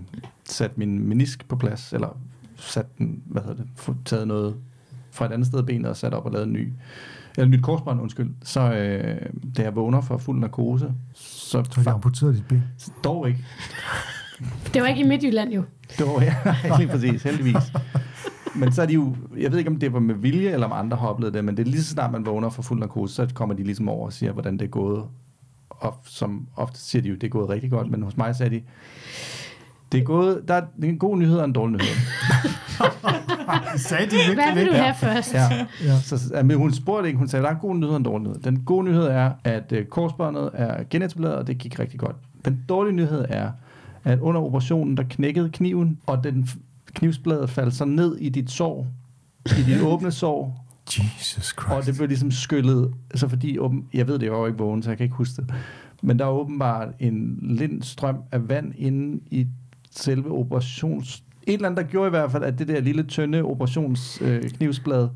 [0.45, 2.17] sat min menisk på plads, eller
[2.55, 4.55] sat den, hvad hedder det, få- taget noget
[5.11, 6.73] fra et andet sted af benet og sat op og lavet en ny,
[7.37, 8.29] eller nyt korsbånd, undskyld.
[8.43, 9.21] Så øh,
[9.57, 12.63] da jeg vågner for fuld narkose, så, Så har de amputeret dit ben.
[13.03, 13.45] dog ikke.
[14.73, 15.63] Det var ikke i Midtjylland jo.
[15.97, 17.55] Det var ja, lige præcis, heldigvis.
[18.55, 20.73] Men så er de jo, jeg ved ikke om det var med vilje, eller om
[20.73, 23.15] andre har oplevet det, men det er lige så snart man vågner for fuld narkose,
[23.15, 25.03] så kommer de ligesom over og siger, hvordan det er gået.
[25.69, 28.55] Og som ofte siger de jo, det er gået rigtig godt, men hos mig sagde
[28.55, 28.61] de,
[29.91, 31.95] det er gået, der er en god nyhed og en dårlig nyhed.
[33.77, 34.71] Sagde de virkelig Hvad vil det?
[34.71, 35.33] du have først?
[35.33, 35.65] Ja.
[35.83, 35.99] Ja.
[35.99, 38.03] Så, ja, men hun spurgte ikke, hun sagde, der er en god nyhed og en
[38.03, 38.39] dårlig nyhed.
[38.39, 42.15] Den gode nyhed er, at øh, korsbåndet er genetableret, og det gik rigtig godt.
[42.45, 43.51] Den dårlige nyhed er,
[44.03, 46.49] at under operationen, der knækkede kniven, og den
[46.93, 48.87] knivsbladet faldt så ned i dit sår,
[49.45, 51.71] i dit åbne sår, Jesus Christ.
[51.71, 54.89] og det blev ligesom skyllet, så fordi, åben, jeg ved det, jo ikke vågen, så
[54.89, 55.53] jeg kan ikke huske det,
[56.01, 59.47] men der er åbenbart en lind strøm af vand inde i
[59.91, 61.23] selve operations...
[61.47, 65.09] Et eller andet, der gjorde i hvert fald, at det der lille, tynde operationsknivsblad, øh,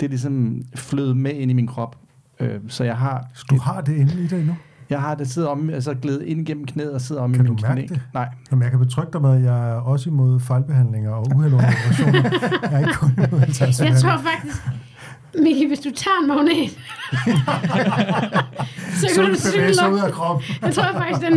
[0.00, 1.98] det ligesom flød med ind i min krop.
[2.40, 4.56] Øh, så jeg har, Så du har det inde i dig nu?
[4.90, 7.46] Jeg har det sidder om, altså glædet ind gennem knæet og sidder om Kan i
[7.46, 7.94] du min mærke knæ.
[7.94, 8.02] det?
[8.14, 11.52] Nej, Jamen, jeg kan betrygge dig med, at jeg er også imod fejlbehandlinger og uheld
[11.52, 12.30] under operationer.
[12.62, 14.62] jeg er ikke kun imod Jeg tror faktisk,
[15.42, 16.70] Miki, hvis du tager en magnet,
[18.94, 20.44] så Så kan vil du det bevæge sig cykle ud af kroppen.
[20.62, 21.34] Jeg tror faktisk, den,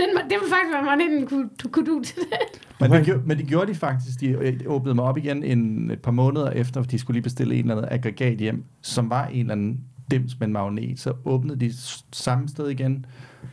[0.00, 2.60] den, det vil faktisk være magneten, kunne, du kunne du til det.
[2.80, 4.20] Men det, gjorde, men det gjorde de faktisk.
[4.20, 7.22] De øh, åbnede mig op igen en, et par måneder efter, for de skulle lige
[7.22, 9.78] bestille en eller anden aggregat hjem, som var en eller anden
[10.10, 11.00] dims med en magnet.
[11.00, 11.72] Så åbnede de
[12.12, 13.06] samme sted igen,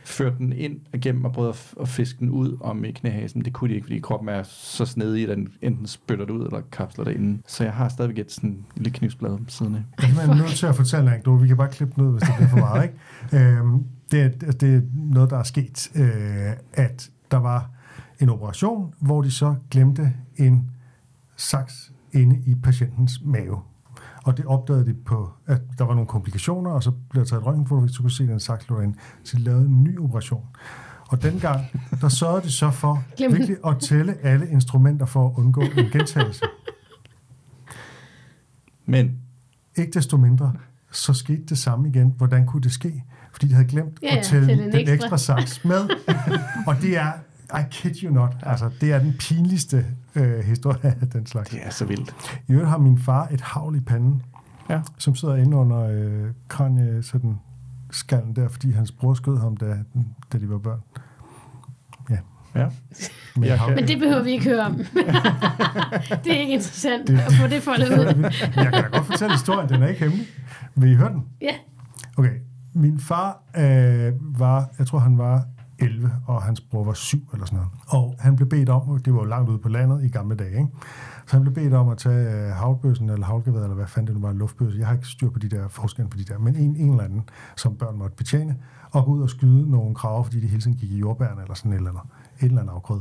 [0.04, 3.44] førte den ind igennem og prøvede at, fiske den ud om i knæhasen.
[3.44, 6.46] Det kunne de ikke, fordi kroppen er så snedig, at den enten spytter det ud
[6.46, 7.42] eller kapsler det inden.
[7.46, 9.82] Så jeg har stadigvæk et sådan lille knivsblad ved siden af.
[9.98, 11.42] Jeg er nødt til at fortælle en anekdote.
[11.42, 12.82] Vi kan bare klippe ud, hvis det bliver for meget.
[12.82, 12.94] Ikke?
[13.58, 17.70] Øhm, det, er, det er noget, der er sket, øh, at der var
[18.20, 20.70] en operation, hvor de så glemte en
[21.36, 23.60] saks inde i patientens mave.
[24.24, 27.40] Og det opdagede de på, at der var nogle komplikationer, og så blev der taget
[27.40, 28.94] et røntgenfoto, så kunne se, den derinde.
[29.24, 30.44] Så de lavede en ny operation.
[31.08, 31.60] Og dengang,
[32.00, 33.38] der sørgede de så for Glem den.
[33.38, 36.44] virkelig at tælle alle instrumenter for at undgå en gentagelse.
[38.86, 39.18] Men
[39.76, 40.52] Ikke desto mindre,
[40.92, 42.14] så skete det samme igen.
[42.16, 43.04] Hvordan kunne det ske?
[43.32, 44.94] Fordi de havde glemt Ja, at tælle tælle en den ekstra.
[44.94, 45.88] ekstra saks med.
[46.68, 47.12] og det er,
[47.60, 51.50] I kid you not, altså det er den pinligste øh, historie af den slags.
[51.50, 52.14] det er så vildt.
[52.48, 54.22] I øvrigt har min far et havl i panden,
[54.70, 54.80] Ja.
[54.98, 57.38] som sidder inde under øh, kranie, sådan
[57.90, 59.76] skallen der, fordi hans bror skød ham, da,
[60.32, 60.80] da de var børn.
[62.10, 62.16] Ja.
[62.54, 62.66] Ja.
[63.36, 63.74] Med Jeg havl.
[63.74, 64.76] Men det behøver vi ikke høre om.
[66.24, 68.22] det er ikke interessant Det- at få det foldet ud.
[68.56, 70.26] Jeg kan da godt fortælle historien, den er ikke hemmelig.
[70.74, 71.24] Vil I høre den?
[71.40, 71.54] Ja.
[72.16, 72.32] Okay,
[72.74, 75.44] min far øh, var, jeg tror han var
[75.82, 77.70] 11, og hans bror var 7 eller sådan noget.
[77.86, 80.50] Og han blev bedt om, det var jo langt ude på landet i gamle dage,
[80.50, 80.68] ikke?
[81.26, 84.20] så han blev bedt om at tage øh, havlbøssen eller havlgeværet, eller hvad fanden det
[84.20, 84.78] nu var, luftbøsse.
[84.78, 87.04] Jeg har ikke styr på de der forskellen på de der, men en, en eller
[87.04, 88.56] anden, som børn måtte betjene,
[88.90, 91.54] og gå ud og skyde nogle kraver, fordi de hele tiden gik i jordbærne eller
[91.54, 92.02] sådan et eller andet,
[92.40, 93.00] et eller andet afgrød.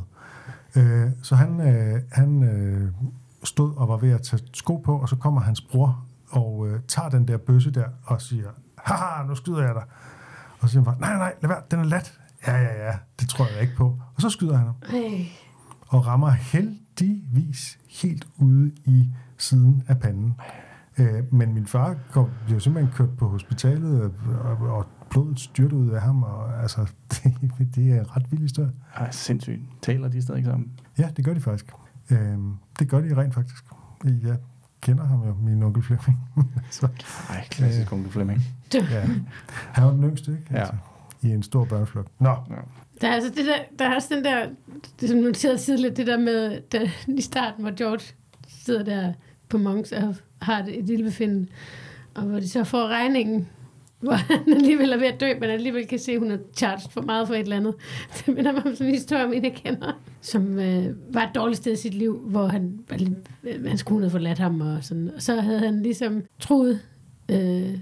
[0.76, 2.92] Øh, så han, øh, han øh,
[3.44, 6.80] stod og var ved at tage sko på, og så kommer hans bror og øh,
[6.88, 9.84] tager den der bøsse der og siger, haha, nu skyder jeg dig.
[10.60, 12.20] Og så siger han bare, nej, nej, lad være, den er lat.
[12.48, 14.00] Ja, ja, ja, det tror jeg ikke på.
[14.16, 15.26] Og så skyder han ham, Ej.
[15.88, 20.34] og rammer heldigvis helt ude i siden af panden.
[20.98, 24.12] Øh, men min far kom, blev simpelthen kørt på hospitalet, og,
[24.44, 26.82] og, og blodet styrte ud af ham, og altså,
[27.12, 27.34] det,
[27.76, 28.72] det er en ret vild historie.
[28.96, 29.62] Ej, sindssygt.
[29.82, 30.72] Taler de stadig sammen?
[30.98, 31.72] Ja, det gør de faktisk.
[32.10, 33.66] Øhm, det gør de rent faktisk.
[34.06, 34.38] Jeg
[34.82, 36.20] kender ham jo, min onkel Flemming.
[36.72, 36.88] så,
[37.30, 38.42] Ej, klassisk onkel Flemming.
[38.74, 39.08] ja.
[39.72, 40.46] Han var den yngste, ikke?
[40.58, 40.80] Altså, Ja.
[41.24, 42.08] I en stor børneflok.
[42.20, 42.30] Nå,
[43.02, 44.48] Der er, altså det der, der er også den der,
[45.02, 48.14] det som noteret tidligere, det der med der, i starten, hvor George
[48.48, 49.14] sidder der
[49.50, 51.48] på Monks og har et, et lille befindende,
[52.14, 53.48] og hvor de så får regningen,
[54.02, 56.90] hvor han alligevel er ved at dø, men alligevel kan se, at hun har charged
[56.90, 57.76] for meget for et eller andet.
[58.26, 61.36] Det minder mig om sådan en historie om en, jeg kender, som øh, var et
[61.36, 63.14] dårligt sted i sit liv, hvor han, var lidt-
[63.44, 66.80] øh, hans kone havde forladt ham, og, sådan, og så havde han ligesom troet,
[67.32, 67.78] øh,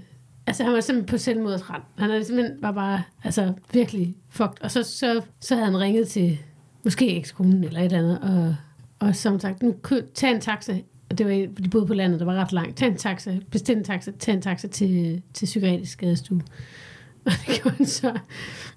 [0.46, 1.82] altså han var simpelthen på selvmordsrand.
[1.98, 4.62] Han er simpelthen var bare, altså virkelig fucked.
[4.62, 6.38] Og så, så, så havde han ringet til
[6.84, 8.56] måske ekskonen eller et eller andet, og,
[8.98, 10.76] og som sagt, nu kø, tag en taxa.
[11.10, 12.76] Og det var, de boede på landet, der var ret langt.
[12.76, 16.42] Tag en taxa, bestil en taxa, tag en taxa til, til psykiatrisk skadestue.
[17.86, 18.18] Så.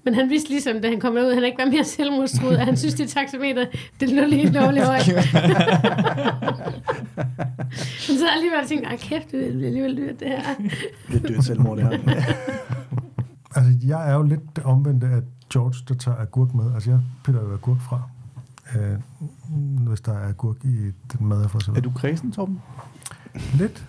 [0.05, 2.65] Men han vidste ligesom, da han kom ud, at han ikke var mere selvmordstruet, at
[2.65, 3.65] han synes, det taxameter,
[3.99, 5.07] det lå lige lovligt højt.
[8.07, 10.41] Men så alligevel tænkte jeg, kæft, det bliver alligevel dyrt, det her.
[11.11, 11.91] Det er dyrt selvmord, det her.
[13.55, 15.21] altså jeg er jo lidt det omvendte af
[15.53, 16.73] George, der tager agurk med.
[16.73, 18.01] Altså jeg piller jo agurk fra.
[18.75, 18.99] øh,
[19.87, 20.77] hvis der er agurk i
[21.17, 21.83] den mad, jeg får Er serveret.
[21.83, 22.61] du kredsen, Torben?
[23.57, 23.85] Lidt?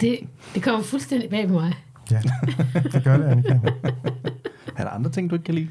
[0.00, 0.18] Det,
[0.54, 1.74] det kommer fuldstændig bag på mig.
[2.10, 2.20] Ja,
[2.92, 3.60] det gør det, Annika.
[4.76, 5.68] Er der andre ting, du ikke kan lide?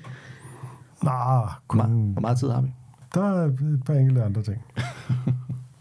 [1.03, 2.73] Nå, Hvor kun, meget, hvor meget tid har vi?
[3.13, 4.61] der er et par enkelte andre ting.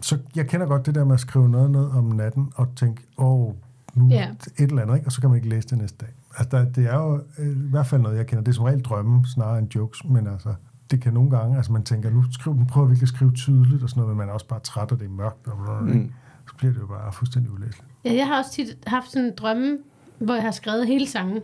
[0.00, 3.02] Så jeg kender godt det der med at skrive noget ned om natten og tænke,
[3.18, 3.54] åh, oh,
[3.94, 4.30] nu yeah.
[4.30, 5.06] et eller andet, ikke?
[5.06, 6.14] og så kan man ikke læse det næste dag.
[6.38, 8.44] Altså, der, det er jo øh, i hvert fald noget, jeg kender.
[8.44, 10.54] Det er som regel drømme snarere end jokes, men altså,
[10.90, 13.32] det kan nogle gange, altså man tænker, nu skriv, nu prøver vi virkelig at skrive
[13.32, 15.82] tydeligt og sådan noget, men man er også bare træt, og det er mørkt, og
[15.82, 15.88] mm.
[15.88, 16.12] Mm.
[16.48, 17.84] så bliver det jo bare fuldstændig ulæseligt.
[18.04, 19.78] Ja, jeg har også tit haft sådan en drømme,
[20.24, 21.40] hvor jeg har skrevet hele sangen.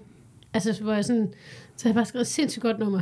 [0.54, 1.28] Altså, hvor jeg sådan,
[1.76, 3.00] så har jeg bare skrevet et sindssygt godt nummer.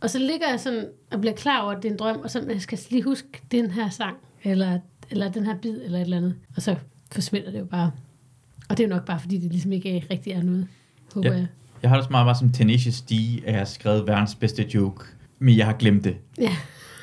[0.00, 2.30] Og så ligger jeg sådan og bliver klar over, at det er en drøm, og
[2.30, 4.78] så jeg skal lige huske den her sang, eller,
[5.10, 6.34] eller den her bid, eller et eller andet.
[6.56, 6.76] Og så
[7.12, 7.90] forsvinder det jo bare.
[8.68, 10.66] Og det er jo nok bare, fordi det ligesom ikke er, rigtig er noget,
[11.14, 11.36] håber Ja.
[11.36, 11.46] jeg.
[11.82, 14.66] Jeg har det også meget, meget som Tenacious D, at jeg har skrevet verdens bedste
[14.74, 15.04] joke,
[15.38, 16.16] men jeg har glemt det.
[16.38, 16.56] Ja.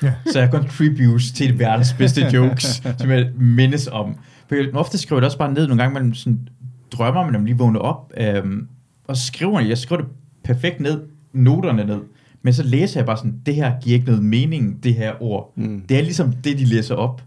[0.04, 0.14] Ja.
[0.32, 4.16] Så jeg contributes til verdens bedste jokes, som jeg mindes om.
[4.48, 6.50] For jeg ofte skriver jeg det også bare ned nogle gange, man sådan
[6.92, 8.68] drømmer, man om lige vågner op, øhm,
[9.08, 10.12] og så skriver jeg, jeg skriver det
[10.44, 11.02] perfekt ned,
[11.34, 12.02] noterne ned,
[12.42, 15.54] men så læser jeg bare sådan, det her giver ikke noget mening, det her ord.
[15.56, 15.82] Mm.
[15.90, 17.24] Det er ligesom det, de læser op.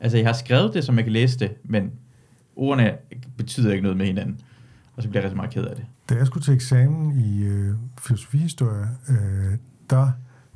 [0.00, 1.92] Altså, jeg har skrevet det, som jeg kan læse det, men
[2.56, 2.92] ordene
[3.36, 4.40] betyder ikke noget med hinanden.
[4.96, 5.84] Og så bliver jeg rigtig meget ked af det.
[6.08, 9.58] Da jeg skulle til eksamen i øh, filosofihistorie, øh,
[9.90, 10.10] der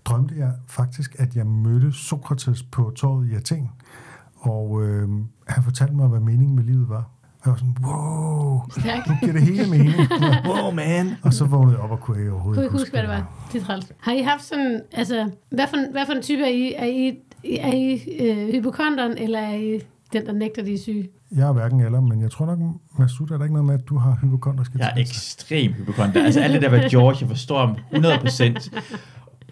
[0.04, 3.70] drømte jeg faktisk, at jeg mødte Sokrates på torvet i Athen.
[4.34, 5.08] Og øh,
[5.48, 7.10] han fortalte mig, hvad meningen med livet var.
[7.40, 9.08] Og jeg var sådan, wow, Stærkt.
[9.08, 9.94] nu giver det hele mening.
[10.48, 11.16] Wow, man.
[11.22, 13.08] og så vågnede jeg op og kunne jeg Jeg overhovedet kunne ikke huske, hvad det
[13.10, 13.48] var.
[13.52, 13.86] Det er træls.
[14.00, 16.72] Har I haft sådan, altså, hvad for, hvad for en type er I?
[16.76, 17.18] Er I,
[17.60, 19.80] er I øh, hypokontoren, eller er I
[20.12, 21.08] den, der nægter, de er syge?
[21.36, 22.58] Jeg er hverken eller, men jeg tror nok,
[22.98, 26.24] Masud, er der ikke noget med, at du har hypokontriske Jeg er ekstrem hypokonter.
[26.24, 28.70] Altså alt det der med George, jeg forstår ham 100%.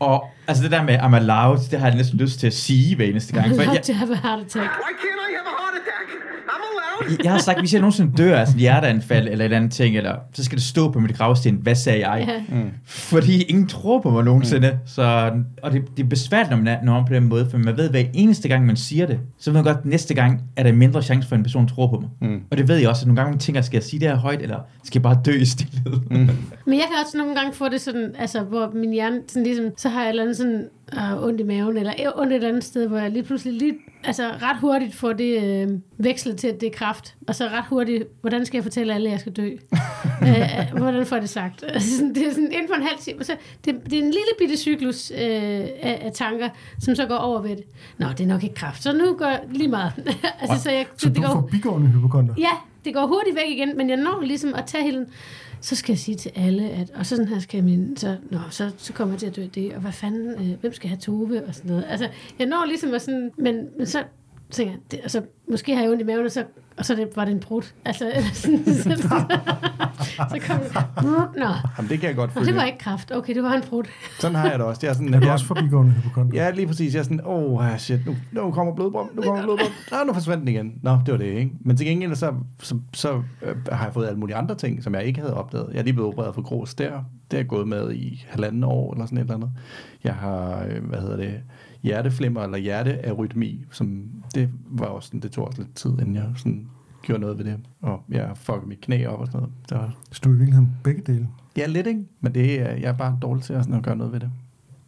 [0.00, 2.96] Og altså det der med I'm allowed, det har jeg næsten lyst til at sige
[2.96, 3.48] hver eneste gang.
[3.48, 4.70] For Not jeg, to have a heart attack.
[4.84, 6.06] Why can't I have a heart attack?
[6.52, 6.85] I'm allowed.
[7.24, 9.72] Jeg har sagt, hvis jeg nogensinde dør af sådan et hjerteanfald eller et eller andet
[9.72, 12.28] ting, eller, så skal det stå på mit gravsten, hvad sagde jeg?
[12.28, 12.56] Ja.
[12.84, 14.70] Fordi ingen tror på mig nogensinde.
[14.70, 14.78] Mm.
[14.86, 15.32] Så,
[15.62, 17.76] og det, det er besværligt, når man er når man på den måde, for man
[17.76, 20.62] ved, hver eneste gang, man siger det, så ved man godt, at næste gang er
[20.62, 22.30] der mindre chance for, at en person tror på mig.
[22.30, 22.40] Mm.
[22.50, 24.16] Og det ved jeg også, at nogle gange man tænker, skal jeg sige det her
[24.16, 26.00] højt, eller skal jeg bare dø i stillhed?
[26.10, 26.16] Mm.
[26.66, 29.64] Men jeg kan også nogle gange få det sådan, altså, hvor min hjerne sådan ligesom,
[29.76, 30.64] så har jeg eller andet sådan
[30.94, 33.74] øh, ondt i maven, eller ondt et andet sted, hvor jeg lige pludselig lige,
[34.04, 35.68] altså ret hurtigt får det øh,
[35.98, 37.14] vekslet til, at det er kraft.
[37.28, 39.46] Og så ret hurtigt, hvordan skal jeg fortælle alle, at jeg skal dø?
[40.22, 41.64] øh, øh, hvordan får det sagt?
[41.76, 43.24] Altså, sådan, det er sådan inden for en halv time.
[43.24, 46.48] Så det, det er en lille bitte cyklus øh, af, af, tanker,
[46.80, 47.64] som så går over ved det.
[47.98, 49.92] Nå, det er nok ikke kraft, så nu går jeg lige meget.
[50.40, 52.34] altså, så jeg, Så det du går, forbigående hypokonter?
[52.38, 52.50] Ja,
[52.84, 55.06] det går hurtigt væk igen, men jeg når ligesom at tage hele.
[55.60, 58.16] Så skal jeg sige til alle, at, og så sådan her skal jeg min, så,
[58.30, 60.88] nå, så, så kommer jeg til at dø det, og hvad fanden, øh, hvem skal
[60.88, 61.84] have Tove, og sådan noget.
[61.88, 64.04] Altså, jeg når ligesom at sådan, men, men så
[64.50, 66.44] tænker jeg, det, altså, måske har jeg ondt i maven, og så,
[66.78, 67.62] og så det, var det en brud.
[67.84, 68.64] Altså, sådan,
[70.30, 70.74] så, kom det,
[71.36, 71.46] nå,
[71.78, 72.46] Jamen, det kan jeg godt følge.
[72.46, 73.84] det var ikke kraft, okay, det var en brud.
[74.20, 74.80] Sådan har jeg det også.
[74.80, 76.42] Det er sådan, Er du jeg, også forbigående hypokonter?
[76.42, 76.94] Ja, lige præcis.
[76.94, 79.70] Jeg er sådan, åh, oh, shit, nu, nu kommer blodbrøm, nu kommer blodbrøm.
[79.90, 80.72] Nå, nu forsvandt den igen.
[80.82, 81.50] Nå, det var det, ikke?
[81.60, 84.94] Men til gengæld, så, så, så øh, har jeg fået alle mulige andre ting, som
[84.94, 85.68] jeg ikke havde opdaget.
[85.72, 87.04] Jeg er lige blevet opereret for grå stær.
[87.30, 89.50] Det er jeg gået med i halvanden år, eller sådan et eller andet.
[90.04, 91.34] Jeg har, øh, hvad hedder det,
[91.86, 96.24] hjerteflimmer, eller hjertearytmi, som det var også sådan, det tog også lidt tid, inden jeg
[96.36, 96.66] sådan
[97.02, 97.56] gjorde noget ved det.
[97.82, 99.54] Og jeg fuckede mit knæ op og sådan noget.
[99.68, 101.28] Det var, Så du i virkeligheden begge dele?
[101.56, 102.04] ja, lidt, ikke?
[102.20, 104.30] Men det, er- jeg er bare dårlig til at, sådan, at gøre noget ved det.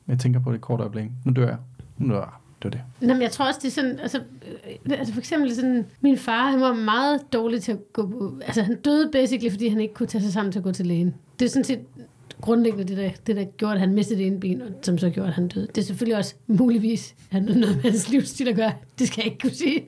[0.09, 1.07] Jeg tænker på det et kort øjeblik.
[1.25, 1.57] Nu dør jeg.
[1.99, 2.29] Nu dør jeg.
[2.63, 2.81] Det var det.
[3.09, 4.19] Nå, men jeg tror også, det er sådan, altså,
[4.87, 8.41] øh, altså for eksempel sådan, min far, han var meget dårlig til at gå på,
[8.47, 10.87] altså han døde basically, fordi han ikke kunne tage sig sammen til at gå til
[10.87, 11.15] lægen.
[11.39, 11.81] Det er sådan set
[12.41, 15.11] grundlæggende det, der, det der gjorde, at han mistede det ene ben, og som så
[15.11, 15.66] gjorde, at han døde.
[15.66, 18.72] Det er selvfølgelig også muligvis han noget med hans livsstil at gøre.
[18.99, 19.80] Det skal jeg ikke kunne sige.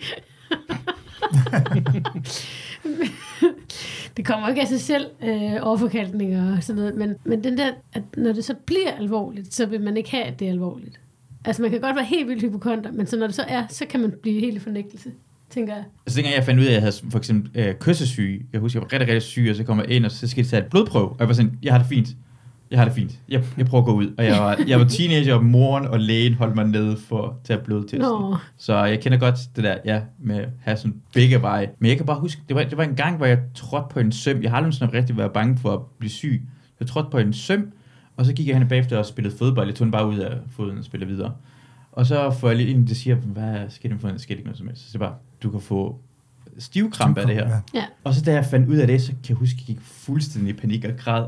[4.17, 7.71] det kommer ikke af sig selv, øh, overforkalkninger og sådan noget, men, men den der,
[7.93, 11.01] at når det så bliver alvorligt, så vil man ikke have, at det er alvorligt.
[11.45, 13.87] Altså man kan godt være helt vildt hypokonter, men så når det så er, så
[13.87, 15.11] kan man blive helt i fornægtelse,
[15.51, 15.85] tænker jeg.
[16.07, 18.81] Altså dengang jeg fandt ud af, at jeg havde for eksempel øh, kyssesyge, jeg husker,
[18.81, 20.63] jeg var rigtig, rigtig syg, og så kom jeg ind, og så skal jeg tage
[20.63, 22.09] et blodprøve, og jeg var sådan, jeg har det fint.
[22.71, 23.19] Jeg har det fint.
[23.29, 24.15] Jeg, jeg prøver at gå ud.
[24.19, 27.33] Og jeg var, jeg var teenager, og moren og lægen holdt mig nede for at
[27.45, 28.01] tage blodtesten.
[28.01, 28.37] Nå.
[28.57, 31.71] Så jeg kender godt det der, ja, med at have sådan begge veje.
[31.79, 34.01] Men jeg kan bare huske, det var, det var en gang, hvor jeg trådte på
[34.01, 34.43] en søm.
[34.43, 36.43] Jeg har aldrig sådan rigtig været bange for at blive syg.
[36.81, 37.73] Jeg trådte på en søm,
[38.17, 39.67] og så gik jeg hen bagefter og spillede fodbold.
[39.67, 41.33] Jeg tog den bare ud af foden og spillede videre.
[41.93, 44.59] Og så får jeg lige en, der siger, hvad sker det for en ikke noget
[44.59, 44.83] som helst?
[44.83, 45.99] Så det er bare, du kan få
[46.59, 47.49] stivkrampe af det her.
[47.49, 47.59] Ja.
[47.75, 47.85] Ja.
[48.05, 49.85] Og så da jeg fandt ud af det, så kan jeg huske, at jeg gik
[49.85, 51.25] fuldstændig i panik og græd.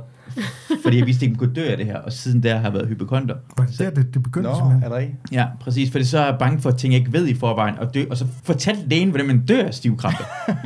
[0.83, 1.99] Fordi jeg vidste ikke, at jeg kunne dø af det her.
[1.99, 3.35] Og siden der har jeg været hypokonter.
[3.59, 4.83] Var det der, det, det begyndte Nå, simpelthen?
[4.83, 5.15] er der ikke?
[5.33, 5.91] Ja, præcis.
[5.91, 7.79] Fordi så er jeg bange for ting, jeg ikke ved i forvejen.
[7.79, 10.23] Og, dø, og så fortalte lægen, hvordan man dør af stivkrampe.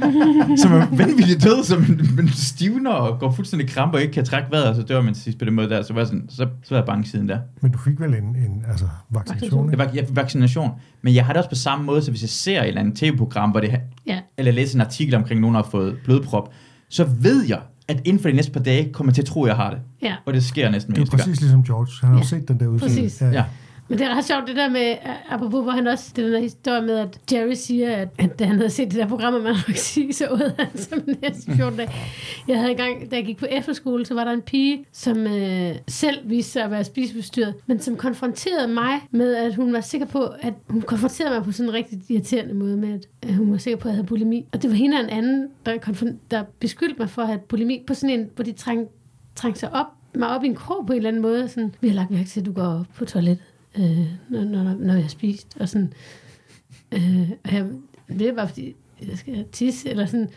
[0.60, 4.24] så man vanvittigt død, så man, man stivner og går fuldstændig krampe og ikke kan
[4.24, 5.82] trække vejret, og så dør man til sidst på den måde der.
[5.82, 7.38] Så var sådan, så, så var jeg bange siden der.
[7.62, 9.70] Men du fik vel en, en altså, vaccination?
[9.70, 10.70] Det var fik vaccination.
[11.02, 12.94] Men jeg har det også på samme måde, så hvis jeg ser et eller andet
[12.98, 14.18] tv-program, hvor det, Ja.
[14.38, 16.52] eller læser en artikel omkring, at nogen har fået blodprop,
[16.88, 19.44] så ved jeg, at inden for de næste par dage, kommer jeg til at tro,
[19.44, 19.78] at jeg har det.
[20.02, 20.14] Ja.
[20.26, 21.28] Og det sker næsten Det er hver eneste gang.
[21.28, 21.88] præcis ligesom George.
[22.00, 23.00] Han har jo Ja, set den der udsendelse.
[23.02, 23.22] præcis.
[23.22, 23.44] Ja.
[23.88, 24.96] Men det er ret sjovt, det der med,
[25.28, 28.44] apropos, hvor han også, det den der historie med, at Jerry siger, at, at da
[28.44, 31.78] han havde set det der program, man nok sige, så åd han som næste 14
[31.78, 31.90] dage.
[32.48, 35.74] Jeg havde engang, da jeg gik på efterskole, så var der en pige, som øh,
[35.88, 40.06] selv viste sig at være spisebestyret, men som konfronterede mig med, at hun var sikker
[40.06, 43.58] på, at hun konfronterede mig på sådan en rigtig irriterende måde med, at hun var
[43.58, 44.46] sikker på, at jeg havde bulimi.
[44.52, 47.38] Og det var hende og en anden, der, konfron- der beskyldte mig for at have
[47.38, 48.88] bulimi på sådan en, hvor de træng,
[49.34, 51.48] trængte sig op, mig op i en krog på en eller anden måde.
[51.48, 53.44] Sådan, vi har lagt mærke til, at du går på toilettet,
[53.78, 55.56] øh, når, når, når vi har spist.
[55.60, 55.92] Og sådan,
[56.92, 57.66] øh, og jeg,
[58.08, 58.76] det er bare fordi,
[59.08, 60.28] jeg skal tisse, eller sådan.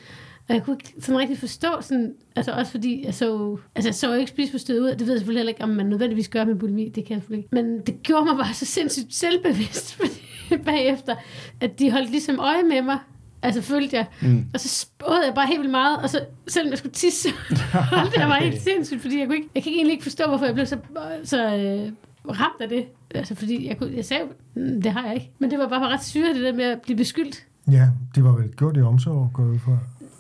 [0.50, 3.96] Og jeg kunne ikke sådan rigtig forstå, sådan, altså også fordi jeg så, altså jeg
[3.96, 6.56] så ikke spiseforstyrret ud, det ved jeg selvfølgelig heller ikke, om man nødvendigvis gør med
[6.56, 7.56] bulimi, det kan jeg selvfølgelig ikke.
[7.56, 10.22] Men det gjorde mig bare så sindssygt selvbevidst fordi
[10.66, 11.16] bagefter,
[11.62, 13.00] at de holdt ligesom øje med mig,
[13.42, 14.46] altså følte jeg, mm.
[14.54, 17.78] og så spåede jeg bare helt vildt meget, og så selvom jeg skulle tisse, så
[17.96, 20.46] holdt jeg mig helt sindssygt, fordi jeg kunne ikke, jeg kan egentlig ikke forstå, hvorfor
[20.46, 20.78] jeg blev så,
[21.24, 21.92] så øh,
[22.28, 22.86] ramt af det.
[23.16, 24.24] Altså fordi jeg, kunne, jeg sagde,
[24.56, 25.32] "Mm, det har jeg ikke.
[25.40, 27.46] Men det var bare ret syret, det der med at blive beskyldt.
[27.72, 29.78] Ja, det var vel gjort i omsorg, ud fra.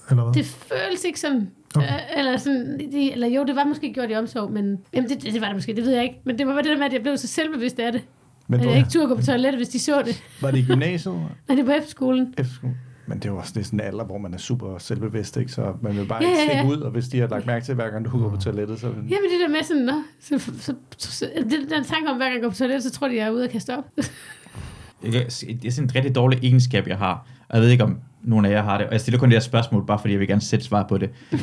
[0.09, 0.33] Eller hvad?
[0.33, 1.87] Det føles ikke sådan, Okay.
[1.87, 1.99] okay.
[2.17, 5.41] eller sådan, de, eller jo, det var måske gjort i omsorg, men jamen det, det
[5.41, 6.15] var det måske, det ved jeg ikke.
[6.23, 8.01] Men det var bare det der med, at jeg blev så selvbevidst af det.
[8.47, 10.23] Men at jeg ikke turde gå på toilettet, hvis de så det.
[10.41, 11.13] var det i gymnasiet?
[11.47, 12.33] Men det var efterskolen.
[12.37, 12.73] Efterskole?
[13.10, 15.38] Men det er jo også det er sådan en alder, hvor man er super selvbevidst,
[15.38, 15.51] ikke?
[15.51, 16.70] Så man vil bare Ja, ikke ja, stikke ja.
[16.70, 18.88] ud, og hvis de har lagt mærke til, hver gang du går på toilettet, så...
[18.88, 22.26] Jamen det der med sådan, nå, så, så, så, så det, den tanke om, hver
[22.26, 23.84] gang jeg går på toilettet, så tror de, jeg er ude og kaste op.
[25.03, 25.26] Jeg kan-
[25.62, 27.28] Det er sådan en rigtig dårlig egenskab, jeg har.
[27.49, 28.88] Og jeg ved ikke, om nogle af jer har det.
[28.88, 30.97] Og jeg stiller kun det her spørgsmål, bare fordi jeg vil gerne sætte svar på
[30.97, 31.09] det.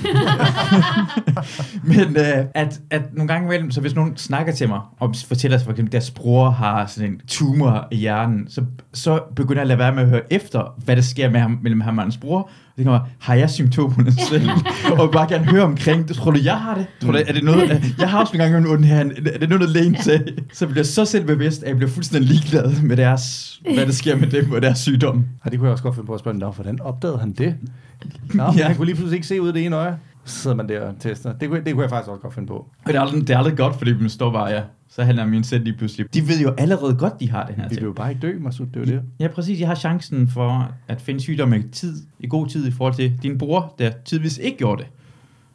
[1.95, 5.59] Men øh, at, at nogle gange imellem, så hvis nogen snakker til mig, og fortæller
[5.59, 9.63] for eksempel, at deres bror har sådan en tumor i hjernen, så, så begynder jeg
[9.63, 12.05] at lade være med at høre efter, hvad der sker med ham, mellem ham og
[12.05, 12.51] hans bror.
[12.77, 14.51] Og tænker mig, har jeg symptomerne selv?
[14.99, 16.17] og bare gerne høre omkring det.
[16.17, 16.87] Tror du, jeg har det?
[17.03, 19.01] Tror du, er det noget, jeg har også nogle gange en ond her.
[19.35, 20.45] Er det noget, der lægen til?
[20.53, 24.17] Så bliver jeg så selvbevidst, at jeg bliver fuldstændig ligeglad med deres, hvad der sker
[24.17, 25.25] med dem og deres sygdom.
[25.45, 27.55] Ja, det kunne jeg også godt finde på at spørge, hvordan opdagede han det?
[28.35, 28.67] Nå, ja.
[28.67, 29.97] Han kunne lige pludselig ikke se ud af det ene øje.
[30.25, 31.33] Så sidder man der og tester.
[31.33, 32.55] Det kunne, det kunne jeg faktisk også godt finde på.
[32.55, 34.61] Og det er aldrig, det er aldrig godt, fordi man står bare, ja,
[34.97, 36.15] så handler min sæt lige pludselig.
[36.15, 37.81] De ved jo allerede godt, de har den her Vi ting.
[37.81, 39.03] vil jo bare ikke dø, Masud, det er jo det.
[39.21, 39.61] Ja, præcis.
[39.61, 43.19] Jeg har chancen for at finde sygdom i tid, i god tid i forhold til
[43.23, 44.91] din bror, der tidligvis ikke gjorde det.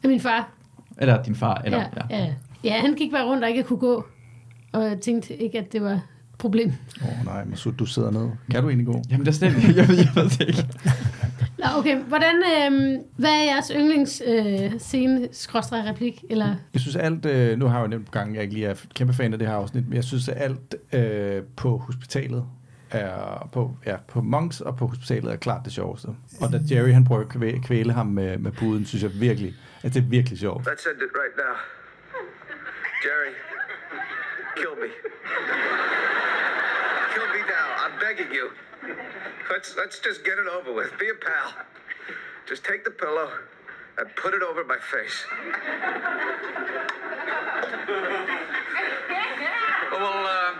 [0.04, 0.50] Og min far,
[0.98, 1.62] Eller din far.
[1.64, 1.78] Eller,
[2.10, 2.32] ja, ja.
[2.64, 4.04] ja, han gik bare rundt og ikke kunne gå.
[4.72, 6.00] Og jeg tænkte ikke, at det var et
[6.38, 6.72] problem.
[7.02, 8.28] Åh oh, nej, Masud, du sidder ned.
[8.50, 9.02] Kan du egentlig gå?
[9.10, 10.66] Jamen, der er slet jeg, ved, jeg ved det ikke.
[11.62, 12.02] Nå, okay.
[12.02, 16.24] Hvordan, øh, hvad er jeres yndlings øh, scene, skråstrej replik?
[16.30, 18.66] Eller, Jeg synes alt, øh, nu har jeg jo nævnt på gangen, jeg ikke lige
[18.66, 22.44] er kæmpe fan af det her afsnit, men jeg synes at alt øh, på hospitalet
[22.90, 26.06] er på, ja, på Monks og på hospitalet er klart det sjoveste.
[26.40, 29.54] Og da Jerry han prøver at kvæle, kvæle ham med, med puden, synes jeg virkelig,
[29.82, 30.66] at det er virkelig sjovt.
[30.68, 31.54] Let's end it right now.
[33.04, 33.32] Jerry,
[34.56, 34.88] kill me.
[38.12, 38.46] Begging you.
[39.52, 40.90] Let's let's just get it over with.
[40.98, 41.48] Be a pal.
[42.48, 43.28] Just take the pillow
[43.98, 45.18] and put it over my face.
[49.92, 50.52] Well, uh,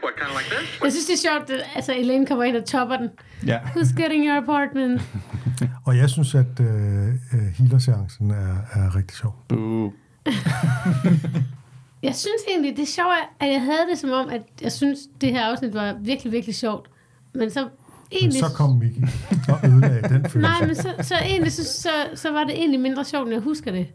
[0.00, 0.80] what, kind of like this?
[0.82, 3.10] jeg synes, det er sjovt, at altså, Elaine kommer ind og topper den.
[3.46, 3.58] Ja.
[3.58, 5.02] Who's getting your apartment?
[5.86, 9.34] Og jeg synes, at øh, øh, healer-seancen er, er rigtig sjov.
[9.48, 9.92] Boo.
[12.02, 14.98] Jeg synes egentlig, det er sjovt, at jeg havde det som om, at jeg synes,
[15.20, 16.90] det her afsnit var virkelig, virkelig sjovt.
[17.32, 17.70] Men så Men
[18.12, 18.40] egentlig...
[18.40, 19.02] så kom Mickey
[19.48, 20.38] og ødelagde den følelse.
[20.38, 23.42] Nej, men så, så egentlig, så, så, så var det egentlig mindre sjovt, end jeg
[23.42, 23.86] husker det.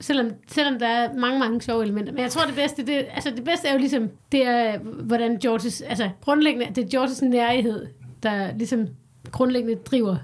[0.00, 2.12] Selvom, selvom der er mange, mange sjove elementer.
[2.12, 5.38] Men jeg tror, det bedste, det, altså det bedste er jo ligesom, det er, hvordan
[5.38, 7.86] Georges, altså grundlæggende, det er Georges nærighed,
[8.22, 8.86] der ligesom
[9.30, 10.16] grundlæggende driver,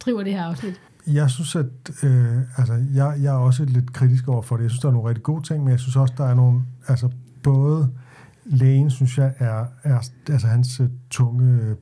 [0.00, 0.80] driver det her afsnit.
[1.06, 1.66] Jeg synes, at
[2.02, 4.62] øh, altså, jeg, jeg er også lidt kritisk over for det.
[4.62, 6.62] Jeg synes, der er nogle rigtig gode ting, men jeg synes også, der er nogle,
[6.88, 7.08] altså
[7.42, 7.90] både
[8.44, 11.76] lægen, synes jeg, er, er altså hans øh, tunge,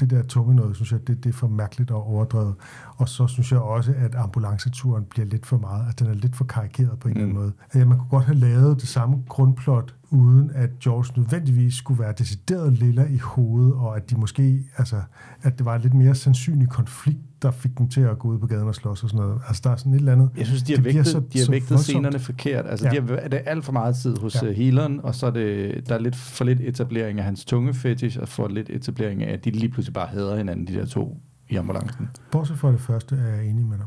[0.00, 2.54] det der tunge noget, synes jeg, det, det er for mærkeligt og overdrevet.
[2.96, 6.36] Og så synes jeg også, at ambulanceturen bliver lidt for meget, at den er lidt
[6.36, 7.52] for karikeret på en eller anden måde.
[7.70, 12.12] At man kunne godt have lavet det samme grundplot uden at George nødvendigvis skulle være
[12.18, 14.96] decideret lilla i hovedet, og at de måske, altså,
[15.42, 18.38] at det var en lidt mere sandsynlig konflikt, der fik dem til at gå ud
[18.38, 19.40] på gaden og slås og sådan noget.
[19.48, 20.30] Altså, der er sådan et eller andet.
[20.36, 22.66] Jeg synes, de har vægtet, så- de har vægtet scenerne forkert.
[22.66, 23.00] Altså, Ja.
[23.00, 24.46] de har, det er alt for meget tid hos Ja.
[24.46, 24.52] ja.
[24.52, 28.18] healeren, og så er det, der er lidt for lidt etablering af hans tunge fetish,
[28.20, 31.20] og for lidt etablering af, at de lige pludselig bare hader hinanden, de der to
[31.48, 32.08] i ambulancen.
[32.30, 33.86] Bortset fra det første, er jeg enig med dig.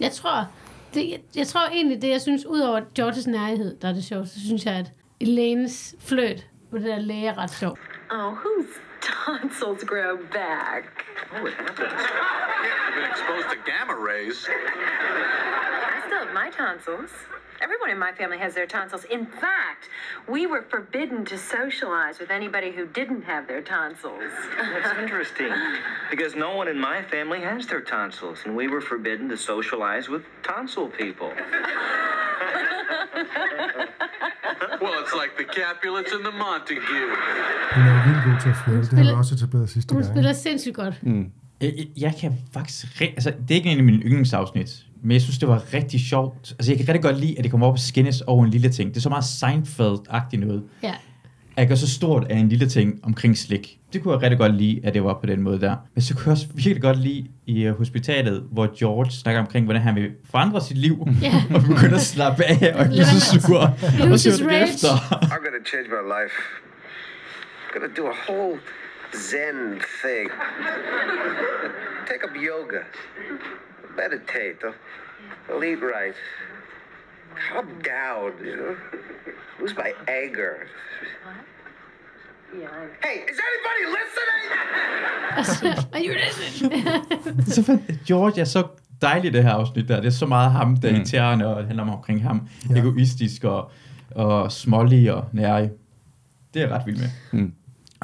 [0.00, 0.46] Jeg tror,
[0.96, 4.04] det, jeg, jeg tror egentlig, det jeg synes, ud over Georges nærhed, der er det
[4.04, 7.80] sjovt, så synes jeg, at Elaines fløt på det der læge er ret sjovt.
[8.10, 8.72] Oh, whose
[9.10, 10.84] tonsils grow back?
[11.32, 12.02] Oh, it happens.
[12.86, 14.38] I've been exposed to gamma rays.
[15.96, 17.12] I still have my tonsils.
[17.62, 19.04] Everyone in my family has their tonsils.
[19.18, 19.82] In fact,
[20.28, 24.30] we were forbidden to socialize with anybody who didn't have their tonsils.
[24.74, 25.52] That's interesting
[26.10, 30.08] because no one in my family has their tonsils, and we were forbidden to socialize
[30.14, 31.30] with tonsil people.
[34.82, 37.08] Well, it's like the Capulets and the Montague.
[37.74, 38.80] Hun er jo vildt god til at flytte.
[38.80, 40.14] Det har vi spiller- også etableret sidste Hun gang.
[40.14, 40.94] spiller sindssygt godt.
[41.02, 41.32] Mm.
[41.60, 42.86] Jeg, jeg- jeg kan faktisk...
[42.86, 46.00] Re- altså, det er ikke en af mine yndlingsafsnit, men jeg synes, det var rigtig
[46.00, 46.54] sjovt.
[46.58, 48.68] Altså, jeg kan rigtig godt lide, at det kommer op og skinnes over en lille
[48.68, 48.90] ting.
[48.90, 50.62] Det er så meget Seinfeld-agtigt noget.
[50.82, 50.94] Ja.
[51.56, 53.78] At jeg gør så stort af en lille ting omkring slik.
[53.92, 55.76] Det kunne jeg rigtig godt lide, at det var på den måde der.
[55.94, 59.64] Men så kunne jeg også virkelig godt lide i uh, hospitalet, hvor George snakker omkring,
[59.64, 61.08] hvordan han vil forandre sit liv.
[61.22, 61.42] Ja.
[61.54, 63.58] og begynder at slappe af og ikke så sur.
[64.12, 64.88] og så efter.
[64.88, 66.36] I'm gonna change my life.
[67.66, 68.58] I'm gonna do a whole
[69.16, 70.28] Zen thing.
[72.06, 72.80] Take up yoga.
[73.96, 74.62] Meditate.
[75.48, 76.14] I'll, eat right.
[77.48, 78.74] Calm down, you know.
[79.60, 80.54] Lose my anger.
[83.04, 84.44] Hey, is anybody listening?
[85.94, 87.44] Are you listening?
[87.54, 88.66] så fandt George er så
[89.02, 89.96] dejlig det her afsnit der.
[90.00, 90.96] Det er så meget ham, der er Mm.
[90.98, 92.48] irriterende, og det handler om omkring ham.
[92.70, 92.80] Ja.
[92.80, 93.70] Egoistisk og,
[94.14, 95.70] og smålig og nærig.
[96.54, 97.40] Det er jeg ret vild med.
[97.40, 97.52] Mm.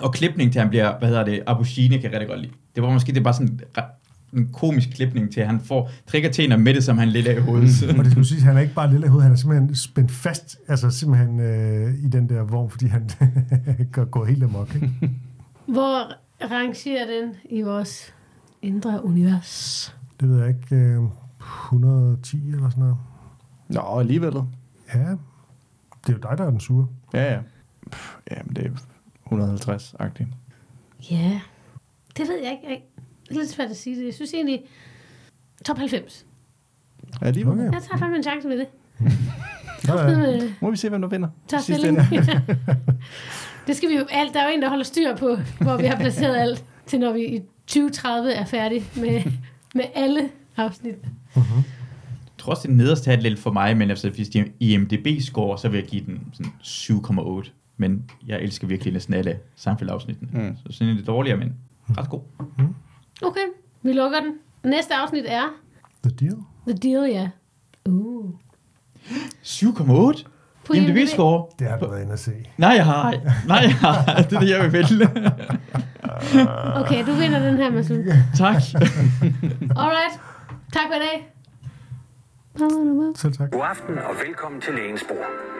[0.02, 2.52] Og klipning til, han bliver, hvad hedder det, Abushine kan jeg rigtig godt lide.
[2.74, 3.60] Det var måske det er bare sådan
[4.32, 7.36] en komisk klipning til, at han får trikker tænder med det, som han lidt af
[7.36, 7.92] i hovedet.
[7.92, 7.98] Mm.
[7.98, 9.74] Og det skulle sige, at han er ikke bare lille i hovedet, han er simpelthen
[9.74, 13.10] spændt fast, altså simpelthen øh, i den der vogn, fordi han
[13.92, 14.74] går, går helt amok.
[14.74, 14.90] Ikke?
[15.66, 16.12] Hvor
[16.50, 18.14] rangerer den i vores
[18.62, 19.96] indre univers?
[20.20, 21.02] Det ved jeg ikke, øh,
[21.40, 22.96] 110 eller sådan noget.
[23.68, 24.34] Nå, alligevel.
[24.94, 26.86] Ja, det er jo dig, der er den sure.
[27.14, 27.38] Ja, ja.
[27.90, 28.70] Pff, ja, men det er
[29.40, 30.26] 150-agtigt.
[31.10, 31.40] Ja,
[32.16, 32.64] det ved jeg ikke.
[32.68, 32.82] Jeg-
[33.28, 34.04] Det er lidt svært at sige det.
[34.04, 34.60] Jeg synes egentlig,
[35.64, 36.26] top 90.
[37.22, 37.52] Alligevel.
[37.52, 37.62] Okay.
[37.66, 37.72] Okay.
[37.74, 38.66] Jeg tager fandme en chance med det.
[39.84, 41.28] Så er, Med, Må vi se, hvem der vinder.
[41.50, 41.98] Sidste stilling.
[43.66, 44.34] det skal vi jo alt.
[44.34, 47.12] Der er jo en, der holder styr på, hvor vi har placeret alt, til når
[47.12, 49.22] vi i 2030 er færdige med,
[49.74, 50.94] med alle afsnit.
[51.36, 51.42] Jeg
[52.38, 55.68] tror også, det nederste er lidt for mig, men altså, hvis det er IMDB-score, så
[55.68, 57.50] vil jeg give den sådan 7,8.
[57.76, 60.28] Men jeg elsker virkelig næsten alle Seinfeld-afsnittene.
[60.32, 60.40] Mm.
[60.40, 60.56] Mm.
[60.56, 61.54] Så sådan en lidt dårligere, men
[61.98, 62.20] ret god.
[63.22, 63.46] Okay,
[63.82, 64.34] vi lukker den.
[64.70, 65.42] Næste afsnit er
[66.04, 66.36] the deal.
[66.66, 67.30] The Deal, ja.
[67.88, 68.30] Uh.
[69.44, 70.24] 7,8?
[70.64, 71.54] På IMDb-score?
[71.58, 72.32] Det har du været inde at se.
[72.58, 73.20] Nej, jeg har ej.
[73.46, 74.04] Nej, jeg har.
[74.30, 75.08] Det er det, jeg vil vælge.
[76.76, 78.04] Okay, du vinder den her, Masul.
[78.38, 78.54] tak.
[79.76, 80.20] Alright.
[80.72, 81.28] Tak for i dag.
[83.16, 83.50] Selv tak.
[83.50, 85.52] God aften og velkommen til Lægens Bord.